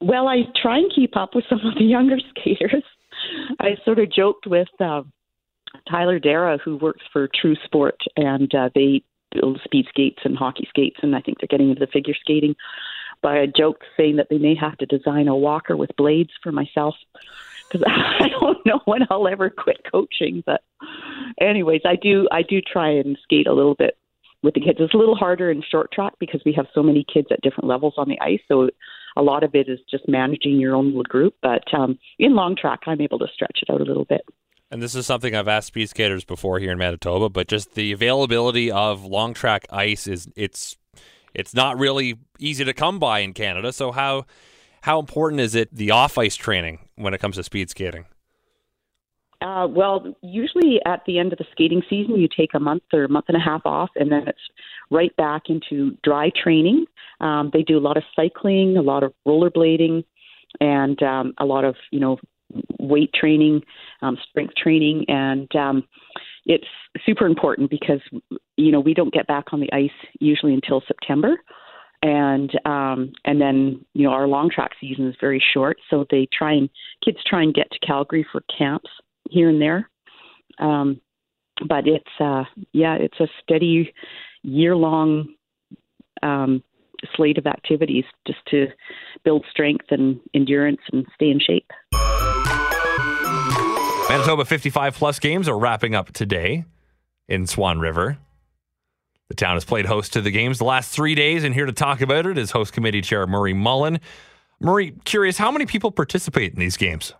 Well, 0.00 0.28
I 0.28 0.42
try 0.60 0.78
and 0.78 0.92
keep 0.94 1.16
up 1.16 1.34
with 1.34 1.44
some 1.48 1.60
of 1.64 1.74
the 1.74 1.84
younger 1.96 2.18
skaters. 2.30 2.84
I 3.60 3.76
sort 3.84 3.98
of 3.98 4.10
joked 4.10 4.46
with 4.46 4.68
uh, 4.78 5.02
Tyler 5.88 6.18
Dara, 6.18 6.58
who 6.64 6.76
works 6.76 7.02
for 7.12 7.28
True 7.40 7.56
Sport, 7.64 7.98
and 8.16 8.52
uh, 8.54 8.70
they 8.74 9.02
build 9.32 9.60
speed 9.64 9.86
skates 9.88 10.20
and 10.24 10.36
hockey 10.36 10.66
skates, 10.68 10.98
and 11.02 11.14
I 11.14 11.20
think 11.20 11.38
they're 11.38 11.48
getting 11.48 11.70
into 11.70 11.80
the 11.80 11.90
figure 11.92 12.14
skating. 12.20 12.54
But 13.22 13.36
a 13.36 13.46
joke 13.46 13.82
saying 13.96 14.16
that 14.16 14.28
they 14.30 14.38
may 14.38 14.54
have 14.54 14.76
to 14.78 14.86
design 14.86 15.28
a 15.28 15.36
walker 15.36 15.76
with 15.76 15.90
blades 15.96 16.30
for 16.42 16.52
myself 16.52 16.94
because 17.70 17.84
I 17.88 18.28
don't 18.40 18.64
know 18.64 18.80
when 18.84 19.02
I'll 19.10 19.28
ever 19.28 19.50
quit 19.50 19.82
coaching. 19.90 20.42
But 20.44 20.62
anyways, 21.40 21.82
I 21.84 21.96
do 21.96 22.28
I 22.30 22.42
do 22.42 22.60
try 22.60 22.90
and 22.90 23.18
skate 23.22 23.46
a 23.46 23.52
little 23.52 23.74
bit 23.74 23.96
with 24.42 24.54
the 24.54 24.60
kids. 24.60 24.78
It's 24.80 24.94
a 24.94 24.96
little 24.96 25.16
harder 25.16 25.50
in 25.50 25.62
short 25.70 25.92
track 25.92 26.14
because 26.18 26.40
we 26.44 26.52
have 26.54 26.66
so 26.74 26.82
many 26.82 27.04
kids 27.12 27.28
at 27.30 27.42
different 27.42 27.68
levels 27.68 27.94
on 27.96 28.08
the 28.08 28.20
ice. 28.20 28.40
So 28.48 28.70
a 29.16 29.22
lot 29.22 29.44
of 29.44 29.54
it 29.54 29.68
is 29.68 29.78
just 29.90 30.08
managing 30.08 30.58
your 30.58 30.74
own 30.74 30.86
little 30.86 31.02
group. 31.02 31.34
But 31.42 31.62
um, 31.74 31.98
in 32.18 32.34
long 32.34 32.56
track, 32.56 32.80
I'm 32.86 33.00
able 33.00 33.18
to 33.18 33.26
stretch 33.34 33.60
it 33.62 33.70
out 33.72 33.80
a 33.80 33.84
little 33.84 34.04
bit. 34.04 34.22
And 34.70 34.80
this 34.80 34.94
is 34.94 35.04
something 35.04 35.34
I've 35.34 35.48
asked 35.48 35.68
speed 35.68 35.88
skaters 35.88 36.24
before 36.24 36.60
here 36.60 36.70
in 36.70 36.78
Manitoba, 36.78 37.28
but 37.28 37.48
just 37.48 37.74
the 37.74 37.90
availability 37.90 38.70
of 38.70 39.04
long 39.04 39.34
track 39.34 39.66
ice 39.68 40.06
is 40.06 40.28
it's 40.36 40.76
it's 41.34 41.54
not 41.54 41.78
really 41.78 42.16
easy 42.38 42.64
to 42.64 42.72
come 42.72 42.98
by 42.98 43.20
in 43.20 43.32
Canada. 43.32 43.72
So 43.72 43.92
how 43.92 44.26
how 44.82 44.98
important 44.98 45.40
is 45.40 45.54
it 45.54 45.74
the 45.74 45.90
off 45.90 46.16
ice 46.18 46.36
training 46.36 46.88
when 46.96 47.14
it 47.14 47.18
comes 47.18 47.36
to 47.36 47.42
speed 47.42 47.70
skating? 47.70 48.06
Uh, 49.42 49.66
well, 49.66 50.14
usually 50.22 50.80
at 50.84 51.02
the 51.06 51.18
end 51.18 51.32
of 51.32 51.38
the 51.38 51.46
skating 51.50 51.82
season, 51.88 52.16
you 52.16 52.28
take 52.28 52.50
a 52.54 52.60
month 52.60 52.82
or 52.92 53.04
a 53.04 53.08
month 53.08 53.24
and 53.28 53.36
a 53.36 53.40
half 53.40 53.62
off, 53.64 53.88
and 53.96 54.12
then 54.12 54.28
it's 54.28 54.40
right 54.90 55.14
back 55.16 55.44
into 55.48 55.96
dry 56.02 56.30
training. 56.42 56.84
Um, 57.20 57.50
they 57.52 57.62
do 57.62 57.78
a 57.78 57.80
lot 57.80 57.96
of 57.96 58.02
cycling, 58.14 58.76
a 58.76 58.82
lot 58.82 59.02
of 59.02 59.14
rollerblading, 59.26 60.04
and 60.60 61.02
um, 61.02 61.32
a 61.38 61.46
lot 61.46 61.64
of 61.64 61.74
you 61.90 62.00
know 62.00 62.18
weight 62.78 63.12
training, 63.14 63.62
um, 64.02 64.18
strength 64.28 64.54
training, 64.56 65.06
and 65.08 65.54
um, 65.56 65.84
it's 66.46 66.66
super 67.04 67.26
important 67.26 67.70
because 67.70 68.00
you 68.56 68.72
know 68.72 68.80
we 68.80 68.94
don't 68.94 69.12
get 69.12 69.26
back 69.26 69.46
on 69.52 69.60
the 69.60 69.72
ice 69.72 69.90
usually 70.20 70.54
until 70.54 70.82
September, 70.86 71.36
and 72.02 72.50
um, 72.64 73.12
and 73.24 73.40
then 73.40 73.84
you 73.94 74.04
know 74.04 74.12
our 74.12 74.26
long 74.26 74.50
track 74.50 74.72
season 74.80 75.08
is 75.08 75.14
very 75.20 75.42
short, 75.52 75.78
so 75.90 76.06
they 76.10 76.28
try 76.36 76.52
and 76.52 76.68
kids 77.04 77.18
try 77.26 77.42
and 77.42 77.54
get 77.54 77.70
to 77.70 77.86
Calgary 77.86 78.26
for 78.30 78.42
camps 78.56 78.90
here 79.30 79.48
and 79.48 79.60
there, 79.60 79.90
um, 80.58 81.00
but 81.68 81.86
it's 81.86 82.20
uh, 82.20 82.44
yeah 82.72 82.94
it's 82.94 83.20
a 83.20 83.28
steady 83.42 83.92
year 84.42 84.74
long 84.74 85.28
um, 86.22 86.62
slate 87.14 87.38
of 87.38 87.46
activities 87.46 88.04
just 88.26 88.40
to 88.50 88.66
build 89.24 89.44
strength 89.50 89.86
and 89.90 90.20
endurance 90.34 90.80
and 90.92 91.06
stay 91.14 91.30
in 91.30 91.40
shape. 91.40 91.70
Manitoba 94.10 94.44
55 94.44 94.96
plus 94.96 95.20
games 95.20 95.48
are 95.48 95.56
wrapping 95.56 95.94
up 95.94 96.10
today 96.10 96.64
in 97.28 97.46
Swan 97.46 97.78
River. 97.78 98.18
The 99.28 99.36
town 99.36 99.54
has 99.54 99.64
played 99.64 99.86
host 99.86 100.14
to 100.14 100.20
the 100.20 100.32
games 100.32 100.58
the 100.58 100.64
last 100.64 100.90
three 100.90 101.14
days, 101.14 101.44
and 101.44 101.54
here 101.54 101.64
to 101.64 101.72
talk 101.72 102.00
about 102.00 102.26
it 102.26 102.36
is 102.36 102.50
host 102.50 102.72
committee 102.72 103.02
chair 103.02 103.24
Murray 103.28 103.52
Mullen. 103.54 104.00
Murray, 104.58 104.94
curious, 105.04 105.38
how 105.38 105.52
many 105.52 105.64
people 105.64 105.92
participate 105.92 106.52
in 106.52 106.58
these 106.58 106.76
games? 106.76 107.14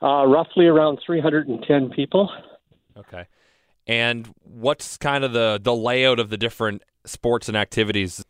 Uh, 0.00 0.24
roughly 0.26 0.66
around 0.66 1.00
310 1.04 1.90
people. 1.90 2.30
Okay. 2.96 3.24
And 3.88 4.32
what's 4.44 4.96
kind 4.96 5.24
of 5.24 5.32
the, 5.32 5.58
the 5.60 5.74
layout 5.74 6.20
of 6.20 6.30
the 6.30 6.36
different 6.36 6.84
sports 7.04 7.48
and 7.48 7.56
activities? 7.56 8.24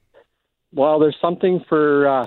Well, 0.73 0.99
there's 0.99 1.19
something 1.21 1.63
for 1.69 2.09
uh, 2.09 2.25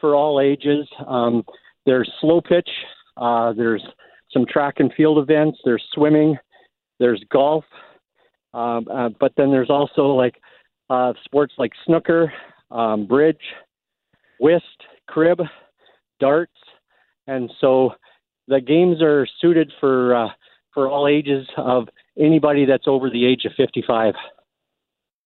for 0.00 0.16
all 0.16 0.40
ages. 0.40 0.88
Um, 1.06 1.44
there's 1.86 2.10
slow 2.20 2.40
pitch. 2.40 2.68
Uh, 3.16 3.52
there's 3.52 3.84
some 4.32 4.46
track 4.46 4.74
and 4.78 4.92
field 4.96 5.18
events. 5.18 5.58
There's 5.64 5.84
swimming. 5.92 6.36
There's 6.98 7.22
golf. 7.30 7.64
Um, 8.54 8.86
uh, 8.92 9.10
but 9.20 9.32
then 9.36 9.50
there's 9.50 9.70
also 9.70 10.08
like 10.08 10.36
uh, 10.90 11.12
sports 11.24 11.54
like 11.58 11.72
snooker, 11.86 12.32
um, 12.70 13.06
bridge, 13.06 13.40
whist, 14.40 14.64
crib, 15.06 15.40
darts, 16.18 16.52
and 17.26 17.50
so 17.60 17.90
the 18.48 18.60
games 18.60 19.02
are 19.02 19.26
suited 19.40 19.70
for 19.80 20.14
uh, 20.14 20.28
for 20.72 20.88
all 20.88 21.06
ages 21.06 21.46
of 21.56 21.88
anybody 22.18 22.64
that's 22.64 22.86
over 22.86 23.10
the 23.10 23.26
age 23.26 23.44
of 23.44 23.52
55. 23.56 24.14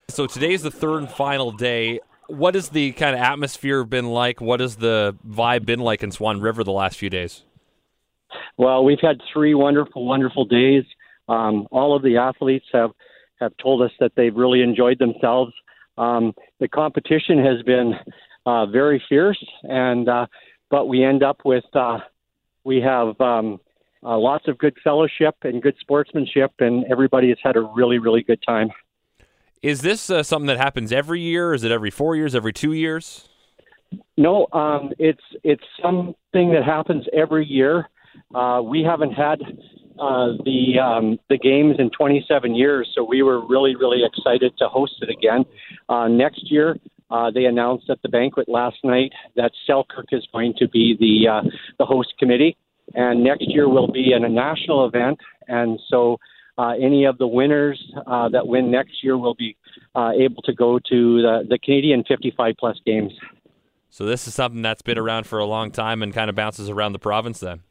So 0.08 0.26
today 0.26 0.52
is 0.52 0.62
the 0.62 0.70
third 0.70 0.98
and 0.98 1.10
final 1.10 1.52
day. 1.52 2.00
What 2.26 2.54
has 2.54 2.70
the 2.70 2.92
kind 2.92 3.14
of 3.14 3.20
atmosphere 3.20 3.84
been 3.84 4.08
like? 4.08 4.40
What 4.40 4.60
has 4.60 4.76
the 4.76 5.16
vibe 5.26 5.64
been 5.64 5.80
like 5.80 6.02
in 6.02 6.10
Swan 6.10 6.40
River 6.40 6.64
the 6.64 6.72
last 6.72 6.98
few 6.98 7.10
days? 7.10 7.44
Well, 8.56 8.84
we've 8.84 9.00
had 9.00 9.20
three 9.32 9.54
wonderful, 9.54 10.04
wonderful 10.04 10.44
days. 10.44 10.84
Um, 11.28 11.66
all 11.70 11.96
of 11.96 12.02
the 12.02 12.16
athletes 12.16 12.66
have 12.72 12.90
have 13.40 13.52
told 13.56 13.82
us 13.82 13.90
that 13.98 14.12
they've 14.16 14.34
really 14.34 14.62
enjoyed 14.62 14.98
themselves. 14.98 15.52
Um, 15.98 16.32
the 16.60 16.68
competition 16.68 17.38
has 17.44 17.62
been 17.62 17.94
uh, 18.46 18.66
very 18.66 19.02
fierce, 19.08 19.42
and 19.64 20.08
uh, 20.08 20.26
but 20.70 20.86
we 20.86 21.04
end 21.04 21.22
up 21.22 21.38
with 21.44 21.64
uh, 21.74 21.98
we 22.64 22.80
have 22.80 23.20
um, 23.20 23.60
uh, 24.04 24.18
lots 24.18 24.48
of 24.48 24.58
good 24.58 24.76
fellowship 24.82 25.36
and 25.42 25.62
good 25.62 25.76
sportsmanship, 25.80 26.52
and 26.58 26.84
everybody 26.90 27.28
has 27.28 27.38
had 27.42 27.56
a 27.56 27.60
really, 27.60 27.98
really 27.98 28.22
good 28.22 28.42
time. 28.46 28.70
Is 29.62 29.82
this 29.82 30.10
uh, 30.10 30.22
something 30.22 30.48
that 30.48 30.58
happens 30.58 30.90
every 30.92 31.20
year? 31.20 31.54
Is 31.54 31.62
it 31.62 31.70
every 31.70 31.90
four 31.90 32.16
years? 32.16 32.34
Every 32.34 32.52
two 32.52 32.72
years? 32.72 33.28
No, 34.16 34.46
um, 34.52 34.92
it's 34.98 35.22
it's 35.44 35.62
something 35.80 36.52
that 36.52 36.64
happens 36.64 37.06
every 37.12 37.46
year. 37.46 37.88
Uh, 38.34 38.62
we 38.64 38.82
haven't 38.82 39.12
had 39.12 39.40
uh, 39.98 40.32
the 40.44 40.78
um, 40.82 41.18
the 41.28 41.38
games 41.38 41.76
in 41.78 41.90
27 41.90 42.54
years, 42.54 42.90
so 42.94 43.04
we 43.04 43.22
were 43.22 43.46
really 43.46 43.76
really 43.76 44.02
excited 44.04 44.52
to 44.58 44.68
host 44.68 44.94
it 45.02 45.10
again. 45.10 45.44
Uh, 45.88 46.08
next 46.08 46.50
year, 46.50 46.76
uh, 47.10 47.30
they 47.30 47.44
announced 47.44 47.88
at 47.90 48.00
the 48.02 48.08
banquet 48.08 48.48
last 48.48 48.78
night 48.84 49.12
that 49.36 49.52
Selkirk 49.66 50.06
is 50.12 50.26
going 50.32 50.54
to 50.58 50.68
be 50.68 50.96
the 50.98 51.30
uh, 51.30 51.42
the 51.78 51.84
host 51.84 52.14
committee, 52.18 52.56
and 52.94 53.22
next 53.22 53.44
year 53.48 53.68
will 53.68 53.90
be 53.90 54.12
a 54.12 54.28
national 54.28 54.86
event, 54.86 55.18
and 55.48 55.78
so. 55.88 56.18
Uh, 56.58 56.74
any 56.74 57.06
of 57.06 57.16
the 57.16 57.26
winners 57.26 57.82
uh, 58.06 58.28
that 58.28 58.46
win 58.46 58.70
next 58.70 59.02
year 59.02 59.16
will 59.16 59.34
be 59.34 59.56
uh, 59.94 60.10
able 60.10 60.42
to 60.42 60.52
go 60.52 60.78
to 60.78 61.22
the, 61.22 61.46
the 61.48 61.58
Canadian 61.58 62.04
55 62.06 62.54
plus 62.58 62.78
games. 62.84 63.10
So 63.88 64.04
this 64.04 64.28
is 64.28 64.34
something 64.34 64.60
that's 64.60 64.82
been 64.82 64.98
around 64.98 65.26
for 65.26 65.38
a 65.38 65.46
long 65.46 65.70
time 65.70 66.02
and 66.02 66.12
kind 66.12 66.28
of 66.28 66.36
bounces 66.36 66.68
around 66.68 66.92
the 66.92 66.98
province 66.98 67.40
then. 67.40 67.62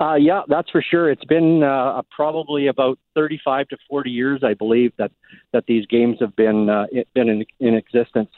Uh, 0.00 0.14
yeah, 0.14 0.42
that's 0.48 0.70
for 0.70 0.82
sure. 0.82 1.10
It's 1.10 1.24
been 1.24 1.62
uh, 1.62 2.02
probably 2.14 2.66
about 2.66 2.98
35 3.14 3.68
to 3.68 3.76
40 3.88 4.10
years, 4.10 4.42
I 4.44 4.54
believe, 4.54 4.92
that 4.98 5.10
that 5.52 5.64
these 5.66 5.86
games 5.86 6.18
have 6.20 6.36
been 6.36 6.68
uh, 6.68 6.86
been 7.14 7.28
in, 7.28 7.46
in 7.60 7.74
existence. 7.74 8.30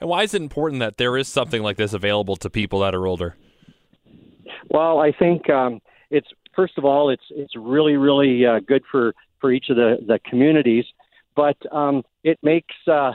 And 0.00 0.10
why 0.10 0.22
is 0.22 0.34
it 0.34 0.42
important 0.42 0.80
that 0.80 0.98
there 0.98 1.16
is 1.16 1.28
something 1.28 1.62
like 1.62 1.76
this 1.76 1.92
available 1.92 2.36
to 2.36 2.50
people 2.50 2.80
that 2.80 2.94
are 2.94 3.06
older? 3.06 3.36
Well, 4.68 4.98
I 4.98 5.12
think 5.12 5.48
um, 5.48 5.80
it's 6.10 6.28
first 6.54 6.76
of 6.76 6.84
all, 6.84 7.10
it's 7.10 7.24
it's 7.30 7.56
really 7.56 7.96
really 7.96 8.44
uh, 8.44 8.60
good 8.60 8.82
for 8.90 9.14
for 9.40 9.52
each 9.52 9.70
of 9.70 9.76
the 9.76 9.98
the 10.06 10.18
communities, 10.28 10.84
but 11.34 11.56
um, 11.72 12.02
it 12.24 12.38
makes 12.42 12.74
uh, 12.86 13.12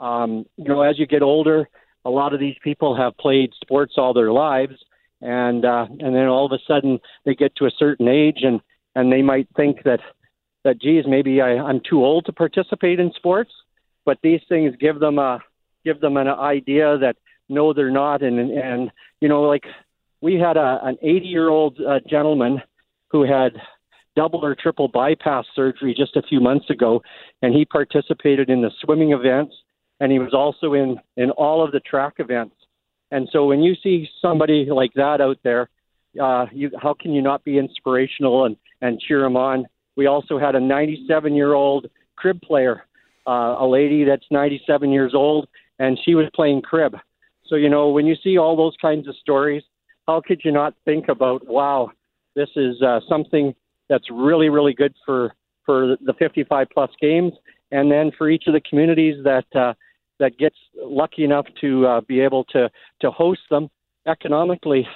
um, 0.00 0.44
you 0.56 0.64
know 0.64 0.82
as 0.82 0.98
you 0.98 1.06
get 1.06 1.22
older, 1.22 1.68
a 2.04 2.10
lot 2.10 2.34
of 2.34 2.40
these 2.40 2.56
people 2.64 2.96
have 2.96 3.16
played 3.18 3.52
sports 3.62 3.94
all 3.96 4.12
their 4.12 4.32
lives 4.32 4.74
and 5.20 5.64
uh, 5.64 5.86
and 5.88 6.14
then 6.14 6.26
all 6.26 6.46
of 6.46 6.52
a 6.52 6.62
sudden 6.66 6.98
they 7.24 7.34
get 7.34 7.54
to 7.56 7.66
a 7.66 7.70
certain 7.78 8.08
age 8.08 8.38
and 8.42 8.60
and 8.94 9.12
they 9.12 9.22
might 9.22 9.48
think 9.56 9.82
that 9.84 10.00
that 10.64 10.80
geez 10.80 11.04
maybe 11.06 11.40
I, 11.40 11.56
I'm 11.56 11.80
too 11.88 12.04
old 12.04 12.26
to 12.26 12.32
participate 12.32 13.00
in 13.00 13.12
sports, 13.14 13.50
but 14.04 14.18
these 14.22 14.40
things 14.48 14.74
give 14.80 15.00
them 15.00 15.18
a 15.18 15.40
give 15.84 16.00
them 16.00 16.16
an 16.16 16.28
idea 16.28 16.98
that 16.98 17.16
no 17.48 17.72
they're 17.72 17.90
not. 17.90 18.22
And 18.22 18.38
and 18.38 18.90
you 19.20 19.28
know 19.28 19.42
like 19.42 19.64
we 20.20 20.34
had 20.34 20.56
a 20.56 20.80
an 20.82 20.98
80 21.02 21.26
year 21.26 21.48
old 21.48 21.78
uh, 21.80 22.00
gentleman 22.08 22.62
who 23.10 23.22
had 23.22 23.52
double 24.16 24.44
or 24.44 24.54
triple 24.54 24.88
bypass 24.88 25.44
surgery 25.54 25.94
just 25.96 26.16
a 26.16 26.22
few 26.22 26.40
months 26.40 26.68
ago 26.70 27.00
and 27.40 27.54
he 27.54 27.64
participated 27.64 28.50
in 28.50 28.62
the 28.62 28.70
swimming 28.82 29.12
events 29.12 29.54
and 30.00 30.10
he 30.10 30.18
was 30.18 30.34
also 30.34 30.74
in 30.74 30.96
in 31.16 31.30
all 31.30 31.64
of 31.64 31.70
the 31.70 31.78
track 31.78 32.14
events 32.18 32.56
and 33.10 33.28
so 33.32 33.46
when 33.46 33.60
you 33.60 33.74
see 33.82 34.08
somebody 34.20 34.66
like 34.70 34.92
that 34.94 35.20
out 35.20 35.38
there, 35.42 35.68
uh, 36.20 36.46
you, 36.52 36.70
how 36.80 36.94
can 36.94 37.12
you 37.12 37.22
not 37.22 37.44
be 37.44 37.58
inspirational 37.58 38.44
and, 38.44 38.56
and 38.80 39.00
cheer 39.00 39.22
them 39.22 39.36
on? 39.36 39.66
We 39.96 40.06
also 40.06 40.38
had 40.38 40.54
a 40.54 40.60
97 40.60 41.34
year 41.34 41.54
old 41.54 41.86
crib 42.16 42.40
player, 42.42 42.84
uh, 43.26 43.56
a 43.58 43.66
lady 43.66 44.04
that's 44.04 44.24
97 44.30 44.90
years 44.90 45.12
old, 45.14 45.48
and 45.78 45.98
she 46.04 46.14
was 46.14 46.26
playing 46.34 46.62
crib. 46.62 46.96
So, 47.46 47.56
you 47.56 47.68
know, 47.68 47.88
when 47.90 48.06
you 48.06 48.14
see 48.22 48.36
all 48.36 48.56
those 48.56 48.76
kinds 48.80 49.08
of 49.08 49.16
stories, 49.16 49.62
how 50.06 50.20
could 50.20 50.40
you 50.44 50.52
not 50.52 50.74
think 50.84 51.08
about, 51.08 51.46
wow, 51.46 51.90
this 52.34 52.48
is 52.56 52.80
uh, 52.82 53.00
something 53.08 53.54
that's 53.88 54.10
really, 54.10 54.48
really 54.48 54.74
good 54.74 54.94
for, 55.04 55.34
for 55.64 55.96
the 56.04 56.12
55 56.18 56.66
plus 56.72 56.90
games, 57.00 57.32
and 57.70 57.90
then 57.90 58.10
for 58.16 58.28
each 58.28 58.44
of 58.46 58.52
the 58.52 58.60
communities 58.60 59.22
that 59.24 59.46
uh, 59.54 59.74
that 60.18 60.38
gets 60.38 60.56
lucky 60.76 61.24
enough 61.24 61.46
to 61.60 61.86
uh, 61.86 62.00
be 62.02 62.20
able 62.20 62.44
to 62.44 62.70
to 63.00 63.10
host 63.10 63.40
them 63.50 63.68
economically 64.06 64.86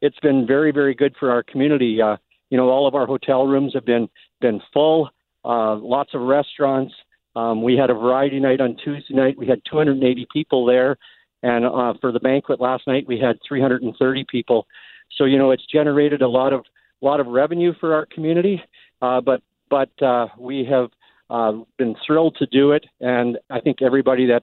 it's 0.00 0.18
been 0.20 0.46
very 0.46 0.72
very 0.72 0.94
good 0.94 1.14
for 1.18 1.30
our 1.30 1.42
community 1.42 2.00
uh, 2.00 2.16
you 2.50 2.56
know, 2.56 2.68
all 2.68 2.86
of 2.86 2.94
our 2.94 3.06
hotel 3.06 3.46
rooms 3.46 3.72
have 3.74 3.86
been 3.86 4.08
been 4.40 4.60
full. 4.72 5.08
Uh, 5.44 5.76
lots 5.76 6.10
of 6.14 6.20
restaurants. 6.20 6.92
Um, 7.36 7.62
we 7.62 7.76
had 7.76 7.90
a 7.90 7.94
variety 7.94 8.40
night 8.40 8.60
on 8.60 8.76
Tuesday 8.84 9.14
night. 9.14 9.38
We 9.38 9.46
had 9.46 9.62
280 9.70 10.26
people 10.32 10.66
there, 10.66 10.96
and 11.42 11.64
uh, 11.64 11.94
for 12.00 12.12
the 12.12 12.20
banquet 12.20 12.60
last 12.60 12.86
night, 12.86 13.04
we 13.06 13.18
had 13.18 13.38
330 13.46 14.26
people. 14.28 14.66
So 15.16 15.24
you 15.24 15.38
know, 15.38 15.52
it's 15.52 15.64
generated 15.72 16.22
a 16.22 16.28
lot 16.28 16.52
of 16.52 16.64
lot 17.00 17.20
of 17.20 17.28
revenue 17.28 17.72
for 17.80 17.94
our 17.94 18.06
community. 18.06 18.60
Uh, 19.00 19.20
but 19.20 19.42
but 19.70 19.90
uh, 20.02 20.26
we 20.36 20.66
have 20.68 20.90
uh, 21.30 21.52
been 21.78 21.94
thrilled 22.04 22.36
to 22.40 22.46
do 22.46 22.72
it, 22.72 22.84
and 23.00 23.38
I 23.48 23.60
think 23.60 23.80
everybody 23.80 24.26
that 24.26 24.42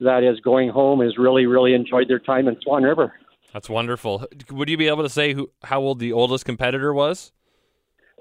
that 0.00 0.22
is 0.22 0.40
going 0.40 0.68
home 0.68 1.00
has 1.00 1.18
really 1.18 1.46
really 1.46 1.74
enjoyed 1.74 2.08
their 2.08 2.18
time 2.18 2.48
in 2.48 2.56
Swan 2.62 2.82
River. 2.82 3.14
That's 3.52 3.70
wonderful. 3.70 4.26
Would 4.50 4.68
you 4.68 4.76
be 4.76 4.88
able 4.88 5.02
to 5.02 5.08
say 5.08 5.34
who 5.34 5.50
how 5.62 5.80
old 5.80 5.98
the 5.98 6.12
oldest 6.12 6.44
competitor 6.44 6.92
was? 6.92 7.32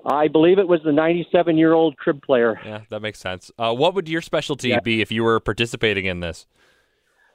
I 0.06 0.28
believe 0.30 0.58
it 0.58 0.68
was 0.68 0.80
the 0.86 0.92
97 0.92 1.58
year 1.58 1.74
old 1.74 1.98
crib 1.98 2.22
player. 2.22 2.60
Yeah, 2.64 2.82
that 2.90 3.02
makes 3.02 3.20
sense. 3.20 3.52
Uh, 3.58 3.74
what 3.74 3.94
would 3.94 4.08
your 4.08 4.22
specialty 4.22 4.70
yeah. 4.70 4.80
be 4.80 5.02
if 5.02 5.12
you 5.12 5.24
were 5.24 5.40
participating 5.40 6.06
in 6.06 6.22
this? 6.22 6.46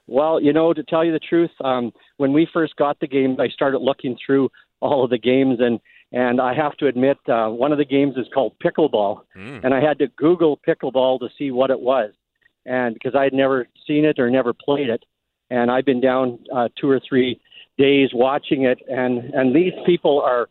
Well, 0.07 0.41
you 0.41 0.51
know, 0.51 0.73
to 0.73 0.83
tell 0.83 1.05
you 1.05 1.11
the 1.11 1.19
truth, 1.19 1.51
um, 1.63 1.93
when 2.17 2.33
we 2.33 2.47
first 2.51 2.75
got 2.75 2.99
the 2.99 3.07
games, 3.07 3.37
I 3.39 3.47
started 3.49 3.79
looking 3.79 4.17
through 4.25 4.49
all 4.81 5.03
of 5.03 5.09
the 5.09 5.17
games, 5.17 5.59
and 5.59 5.79
and 6.11 6.39
I 6.39 6.53
have 6.53 6.77
to 6.77 6.87
admit, 6.87 7.17
uh, 7.27 7.47
one 7.47 7.71
of 7.71 7.79
the 7.79 7.85
games 7.85 8.15
is 8.17 8.27
called 8.33 8.53
pickleball, 8.63 9.21
mm. 9.35 9.63
and 9.63 9.73
I 9.73 9.81
had 9.81 9.97
to 9.99 10.07
Google 10.07 10.59
pickleball 10.67 11.19
to 11.19 11.29
see 11.37 11.49
what 11.49 11.71
it 11.71 11.79
was, 11.79 12.11
and 12.65 12.93
because 12.93 13.15
I 13.15 13.23
had 13.23 13.33
never 13.33 13.67
seen 13.87 14.05
it 14.05 14.19
or 14.19 14.29
never 14.29 14.53
played 14.53 14.89
it, 14.89 15.03
and 15.49 15.71
I've 15.71 15.85
been 15.85 16.01
down 16.01 16.39
uh, 16.53 16.69
two 16.79 16.89
or 16.89 16.99
three 17.07 17.39
days 17.77 18.09
watching 18.13 18.63
it, 18.63 18.79
and 18.87 19.33
and 19.33 19.55
these 19.55 19.73
people 19.85 20.21
are 20.21 20.49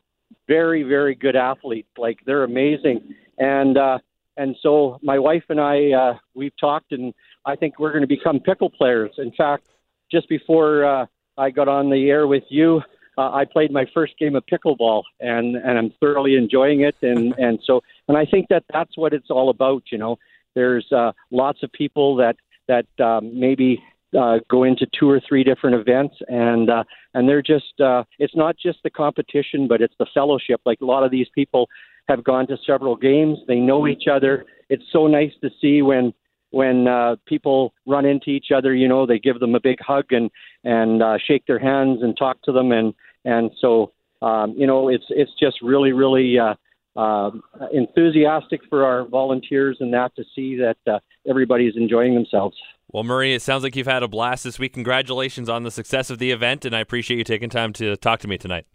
very 0.48 0.82
very 0.82 1.14
good 1.14 1.36
athletes, 1.36 1.88
like 1.96 2.18
they're 2.26 2.44
amazing, 2.44 3.14
and 3.38 3.78
uh, 3.78 3.98
and 4.36 4.56
so 4.62 4.98
my 5.02 5.18
wife 5.18 5.44
and 5.48 5.60
I 5.60 5.92
uh, 5.92 6.14
we've 6.34 6.56
talked, 6.58 6.92
and 6.92 7.14
I 7.44 7.56
think 7.56 7.78
we're 7.78 7.92
going 7.92 8.02
to 8.02 8.08
become 8.08 8.40
pickle 8.40 8.70
players. 8.70 9.12
In 9.18 9.32
fact, 9.32 9.64
just 10.10 10.28
before 10.28 10.84
uh, 10.84 11.06
I 11.38 11.50
got 11.50 11.68
on 11.68 11.90
the 11.90 12.10
air 12.10 12.26
with 12.26 12.44
you 12.48 12.82
uh, 13.18 13.30
I 13.30 13.44
played 13.44 13.70
my 13.70 13.84
first 13.92 14.18
game 14.18 14.36
of 14.36 14.44
pickleball, 14.46 15.02
and 15.20 15.56
and 15.56 15.78
I'm 15.78 15.92
thoroughly 16.00 16.36
enjoying 16.36 16.80
it. 16.80 16.96
And 17.02 17.34
and 17.38 17.58
so 17.64 17.82
and 18.08 18.16
I 18.16 18.24
think 18.24 18.48
that 18.48 18.64
that's 18.72 18.96
what 18.96 19.12
it's 19.12 19.30
all 19.30 19.50
about. 19.50 19.82
You 19.90 19.98
know, 19.98 20.18
there's 20.54 20.90
uh, 20.92 21.12
lots 21.30 21.62
of 21.62 21.72
people 21.72 22.16
that 22.16 22.36
that 22.68 22.86
um, 23.04 23.38
maybe 23.38 23.82
uh, 24.18 24.38
go 24.50 24.64
into 24.64 24.86
two 24.98 25.08
or 25.08 25.20
three 25.26 25.44
different 25.44 25.76
events, 25.76 26.14
and 26.28 26.70
uh, 26.70 26.84
and 27.14 27.28
they're 27.28 27.42
just 27.42 27.80
uh, 27.80 28.04
it's 28.18 28.36
not 28.36 28.56
just 28.56 28.78
the 28.84 28.90
competition, 28.90 29.66
but 29.68 29.80
it's 29.80 29.94
the 29.98 30.06
fellowship. 30.12 30.60
Like 30.64 30.80
a 30.80 30.84
lot 30.84 31.04
of 31.04 31.10
these 31.10 31.28
people 31.34 31.68
have 32.08 32.24
gone 32.24 32.46
to 32.48 32.56
several 32.66 32.96
games, 32.96 33.38
they 33.46 33.56
know 33.56 33.86
each 33.86 34.04
other. 34.12 34.44
It's 34.68 34.82
so 34.92 35.06
nice 35.06 35.32
to 35.42 35.50
see 35.60 35.82
when 35.82 36.12
when 36.50 36.86
uh, 36.86 37.16
people 37.26 37.72
run 37.86 38.04
into 38.04 38.28
each 38.28 38.48
other, 38.54 38.74
you 38.74 38.86
know, 38.86 39.06
they 39.06 39.18
give 39.18 39.40
them 39.40 39.54
a 39.54 39.60
big 39.60 39.78
hug 39.80 40.06
and 40.10 40.30
and 40.64 41.02
uh, 41.02 41.16
shake 41.26 41.46
their 41.46 41.58
hands 41.58 42.00
and 42.02 42.16
talk 42.16 42.40
to 42.42 42.52
them, 42.52 42.72
and 42.72 42.94
and 43.24 43.50
so 43.60 43.92
um, 44.20 44.54
you 44.56 44.66
know, 44.66 44.88
it's 44.88 45.06
it's 45.08 45.32
just 45.40 45.60
really 45.62 45.92
really 45.92 46.38
uh, 46.38 46.54
uh, 46.96 47.30
enthusiastic 47.72 48.60
for 48.68 48.84
our 48.84 49.06
volunteers 49.06 49.76
and 49.80 49.92
that 49.94 50.14
to 50.16 50.24
see 50.34 50.56
that 50.56 50.76
uh, 50.86 50.98
everybody's 51.28 51.74
enjoying 51.76 52.14
themselves. 52.14 52.56
Well, 52.92 53.04
Murray, 53.04 53.32
it 53.32 53.40
sounds 53.40 53.62
like 53.62 53.74
you've 53.74 53.86
had 53.86 54.02
a 54.02 54.08
blast 54.08 54.44
this 54.44 54.58
week. 54.58 54.74
Congratulations 54.74 55.48
on 55.48 55.62
the 55.62 55.70
success 55.70 56.10
of 56.10 56.18
the 56.18 56.30
event, 56.30 56.64
and 56.64 56.76
I 56.76 56.80
appreciate 56.80 57.16
you 57.16 57.24
taking 57.24 57.48
time 57.48 57.72
to 57.74 57.96
talk 57.96 58.20
to 58.20 58.28
me 58.28 58.36
tonight. 58.36 58.66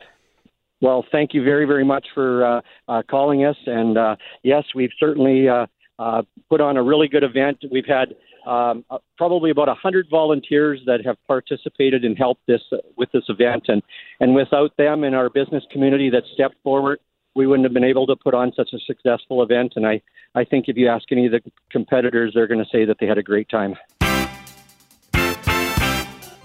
Well, 0.81 1.05
thank 1.11 1.33
you 1.33 1.43
very, 1.43 1.65
very 1.65 1.85
much 1.85 2.07
for 2.13 2.45
uh, 2.45 2.61
uh, 2.87 3.01
calling 3.09 3.45
us. 3.45 3.57
And 3.65 3.97
uh, 3.97 4.15
yes, 4.43 4.63
we've 4.75 4.91
certainly 4.99 5.47
uh, 5.47 5.67
uh, 5.99 6.23
put 6.49 6.61
on 6.61 6.77
a 6.77 6.83
really 6.83 7.07
good 7.07 7.23
event. 7.23 7.63
We've 7.71 7.85
had 7.85 8.15
um, 8.47 8.85
uh, 8.89 8.99
probably 9.17 9.49
about 9.51 9.67
100 9.67 10.07
volunteers 10.09 10.79
that 10.85 11.05
have 11.05 11.17
participated 11.27 12.05
and 12.05 12.17
helped 12.17 12.45
this 12.47 12.61
uh, 12.71 12.77
with 12.95 13.11
this 13.11 13.23
event, 13.27 13.63
and 13.67 13.83
and 14.19 14.33
without 14.33 14.75
them 14.77 15.03
in 15.03 15.13
our 15.13 15.29
business 15.29 15.63
community 15.71 16.09
that 16.11 16.23
stepped 16.33 16.55
forward, 16.63 16.99
we 17.37 17.45
wouldn't 17.45 17.65
have 17.65 17.73
been 17.73 17.83
able 17.83 18.07
to 18.07 18.15
put 18.15 18.33
on 18.33 18.51
such 18.55 18.73
a 18.73 18.79
successful 18.79 19.43
event. 19.43 19.73
And 19.75 19.85
I 19.87 20.01
I 20.35 20.43
think 20.43 20.65
if 20.67 20.75
you 20.75 20.89
ask 20.89 21.09
any 21.11 21.27
of 21.27 21.31
the 21.31 21.41
competitors, 21.69 22.33
they're 22.33 22.47
going 22.47 22.63
to 22.63 22.69
say 22.69 22.83
that 22.85 22.97
they 22.99 23.05
had 23.05 23.17
a 23.17 23.23
great 23.23 23.47
time. 23.47 23.75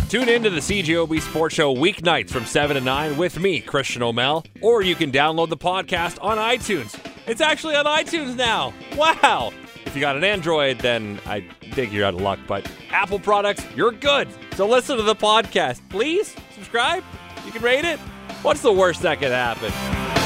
Tune 0.08 0.28
in 0.28 0.42
to 0.42 0.50
the 0.50 0.60
CJOB 0.60 1.20
Sports 1.22 1.54
Show 1.54 1.74
weeknights 1.74 2.30
from 2.30 2.44
7 2.44 2.76
to 2.76 2.82
9 2.82 3.16
with 3.16 3.40
me, 3.40 3.60
Christian 3.60 4.02
O'Mel, 4.02 4.44
or 4.60 4.82
you 4.82 4.94
can 4.94 5.10
download 5.10 5.48
the 5.48 5.56
podcast 5.56 6.18
on 6.22 6.36
iTunes. 6.36 6.98
It's 7.26 7.40
actually 7.40 7.76
on 7.76 7.86
iTunes 7.86 8.36
now. 8.36 8.74
Wow. 8.94 9.52
If 9.86 9.94
you 9.94 10.02
got 10.02 10.16
an 10.16 10.24
Android, 10.24 10.78
then 10.80 11.18
I 11.26 11.40
think 11.72 11.92
you're 11.92 12.04
out 12.04 12.14
of 12.14 12.20
luck. 12.20 12.38
But 12.46 12.70
Apple 12.90 13.18
products, 13.18 13.64
you're 13.74 13.92
good. 13.92 14.28
So 14.54 14.68
listen 14.68 14.98
to 14.98 15.02
the 15.02 15.16
podcast. 15.16 15.80
Please 15.88 16.36
subscribe. 16.54 17.02
You 17.46 17.52
can 17.52 17.62
rate 17.62 17.86
it. 17.86 17.98
What's 18.42 18.60
the 18.60 18.72
worst 18.72 19.02
that 19.02 19.18
could 19.18 19.32
happen? 19.32 20.21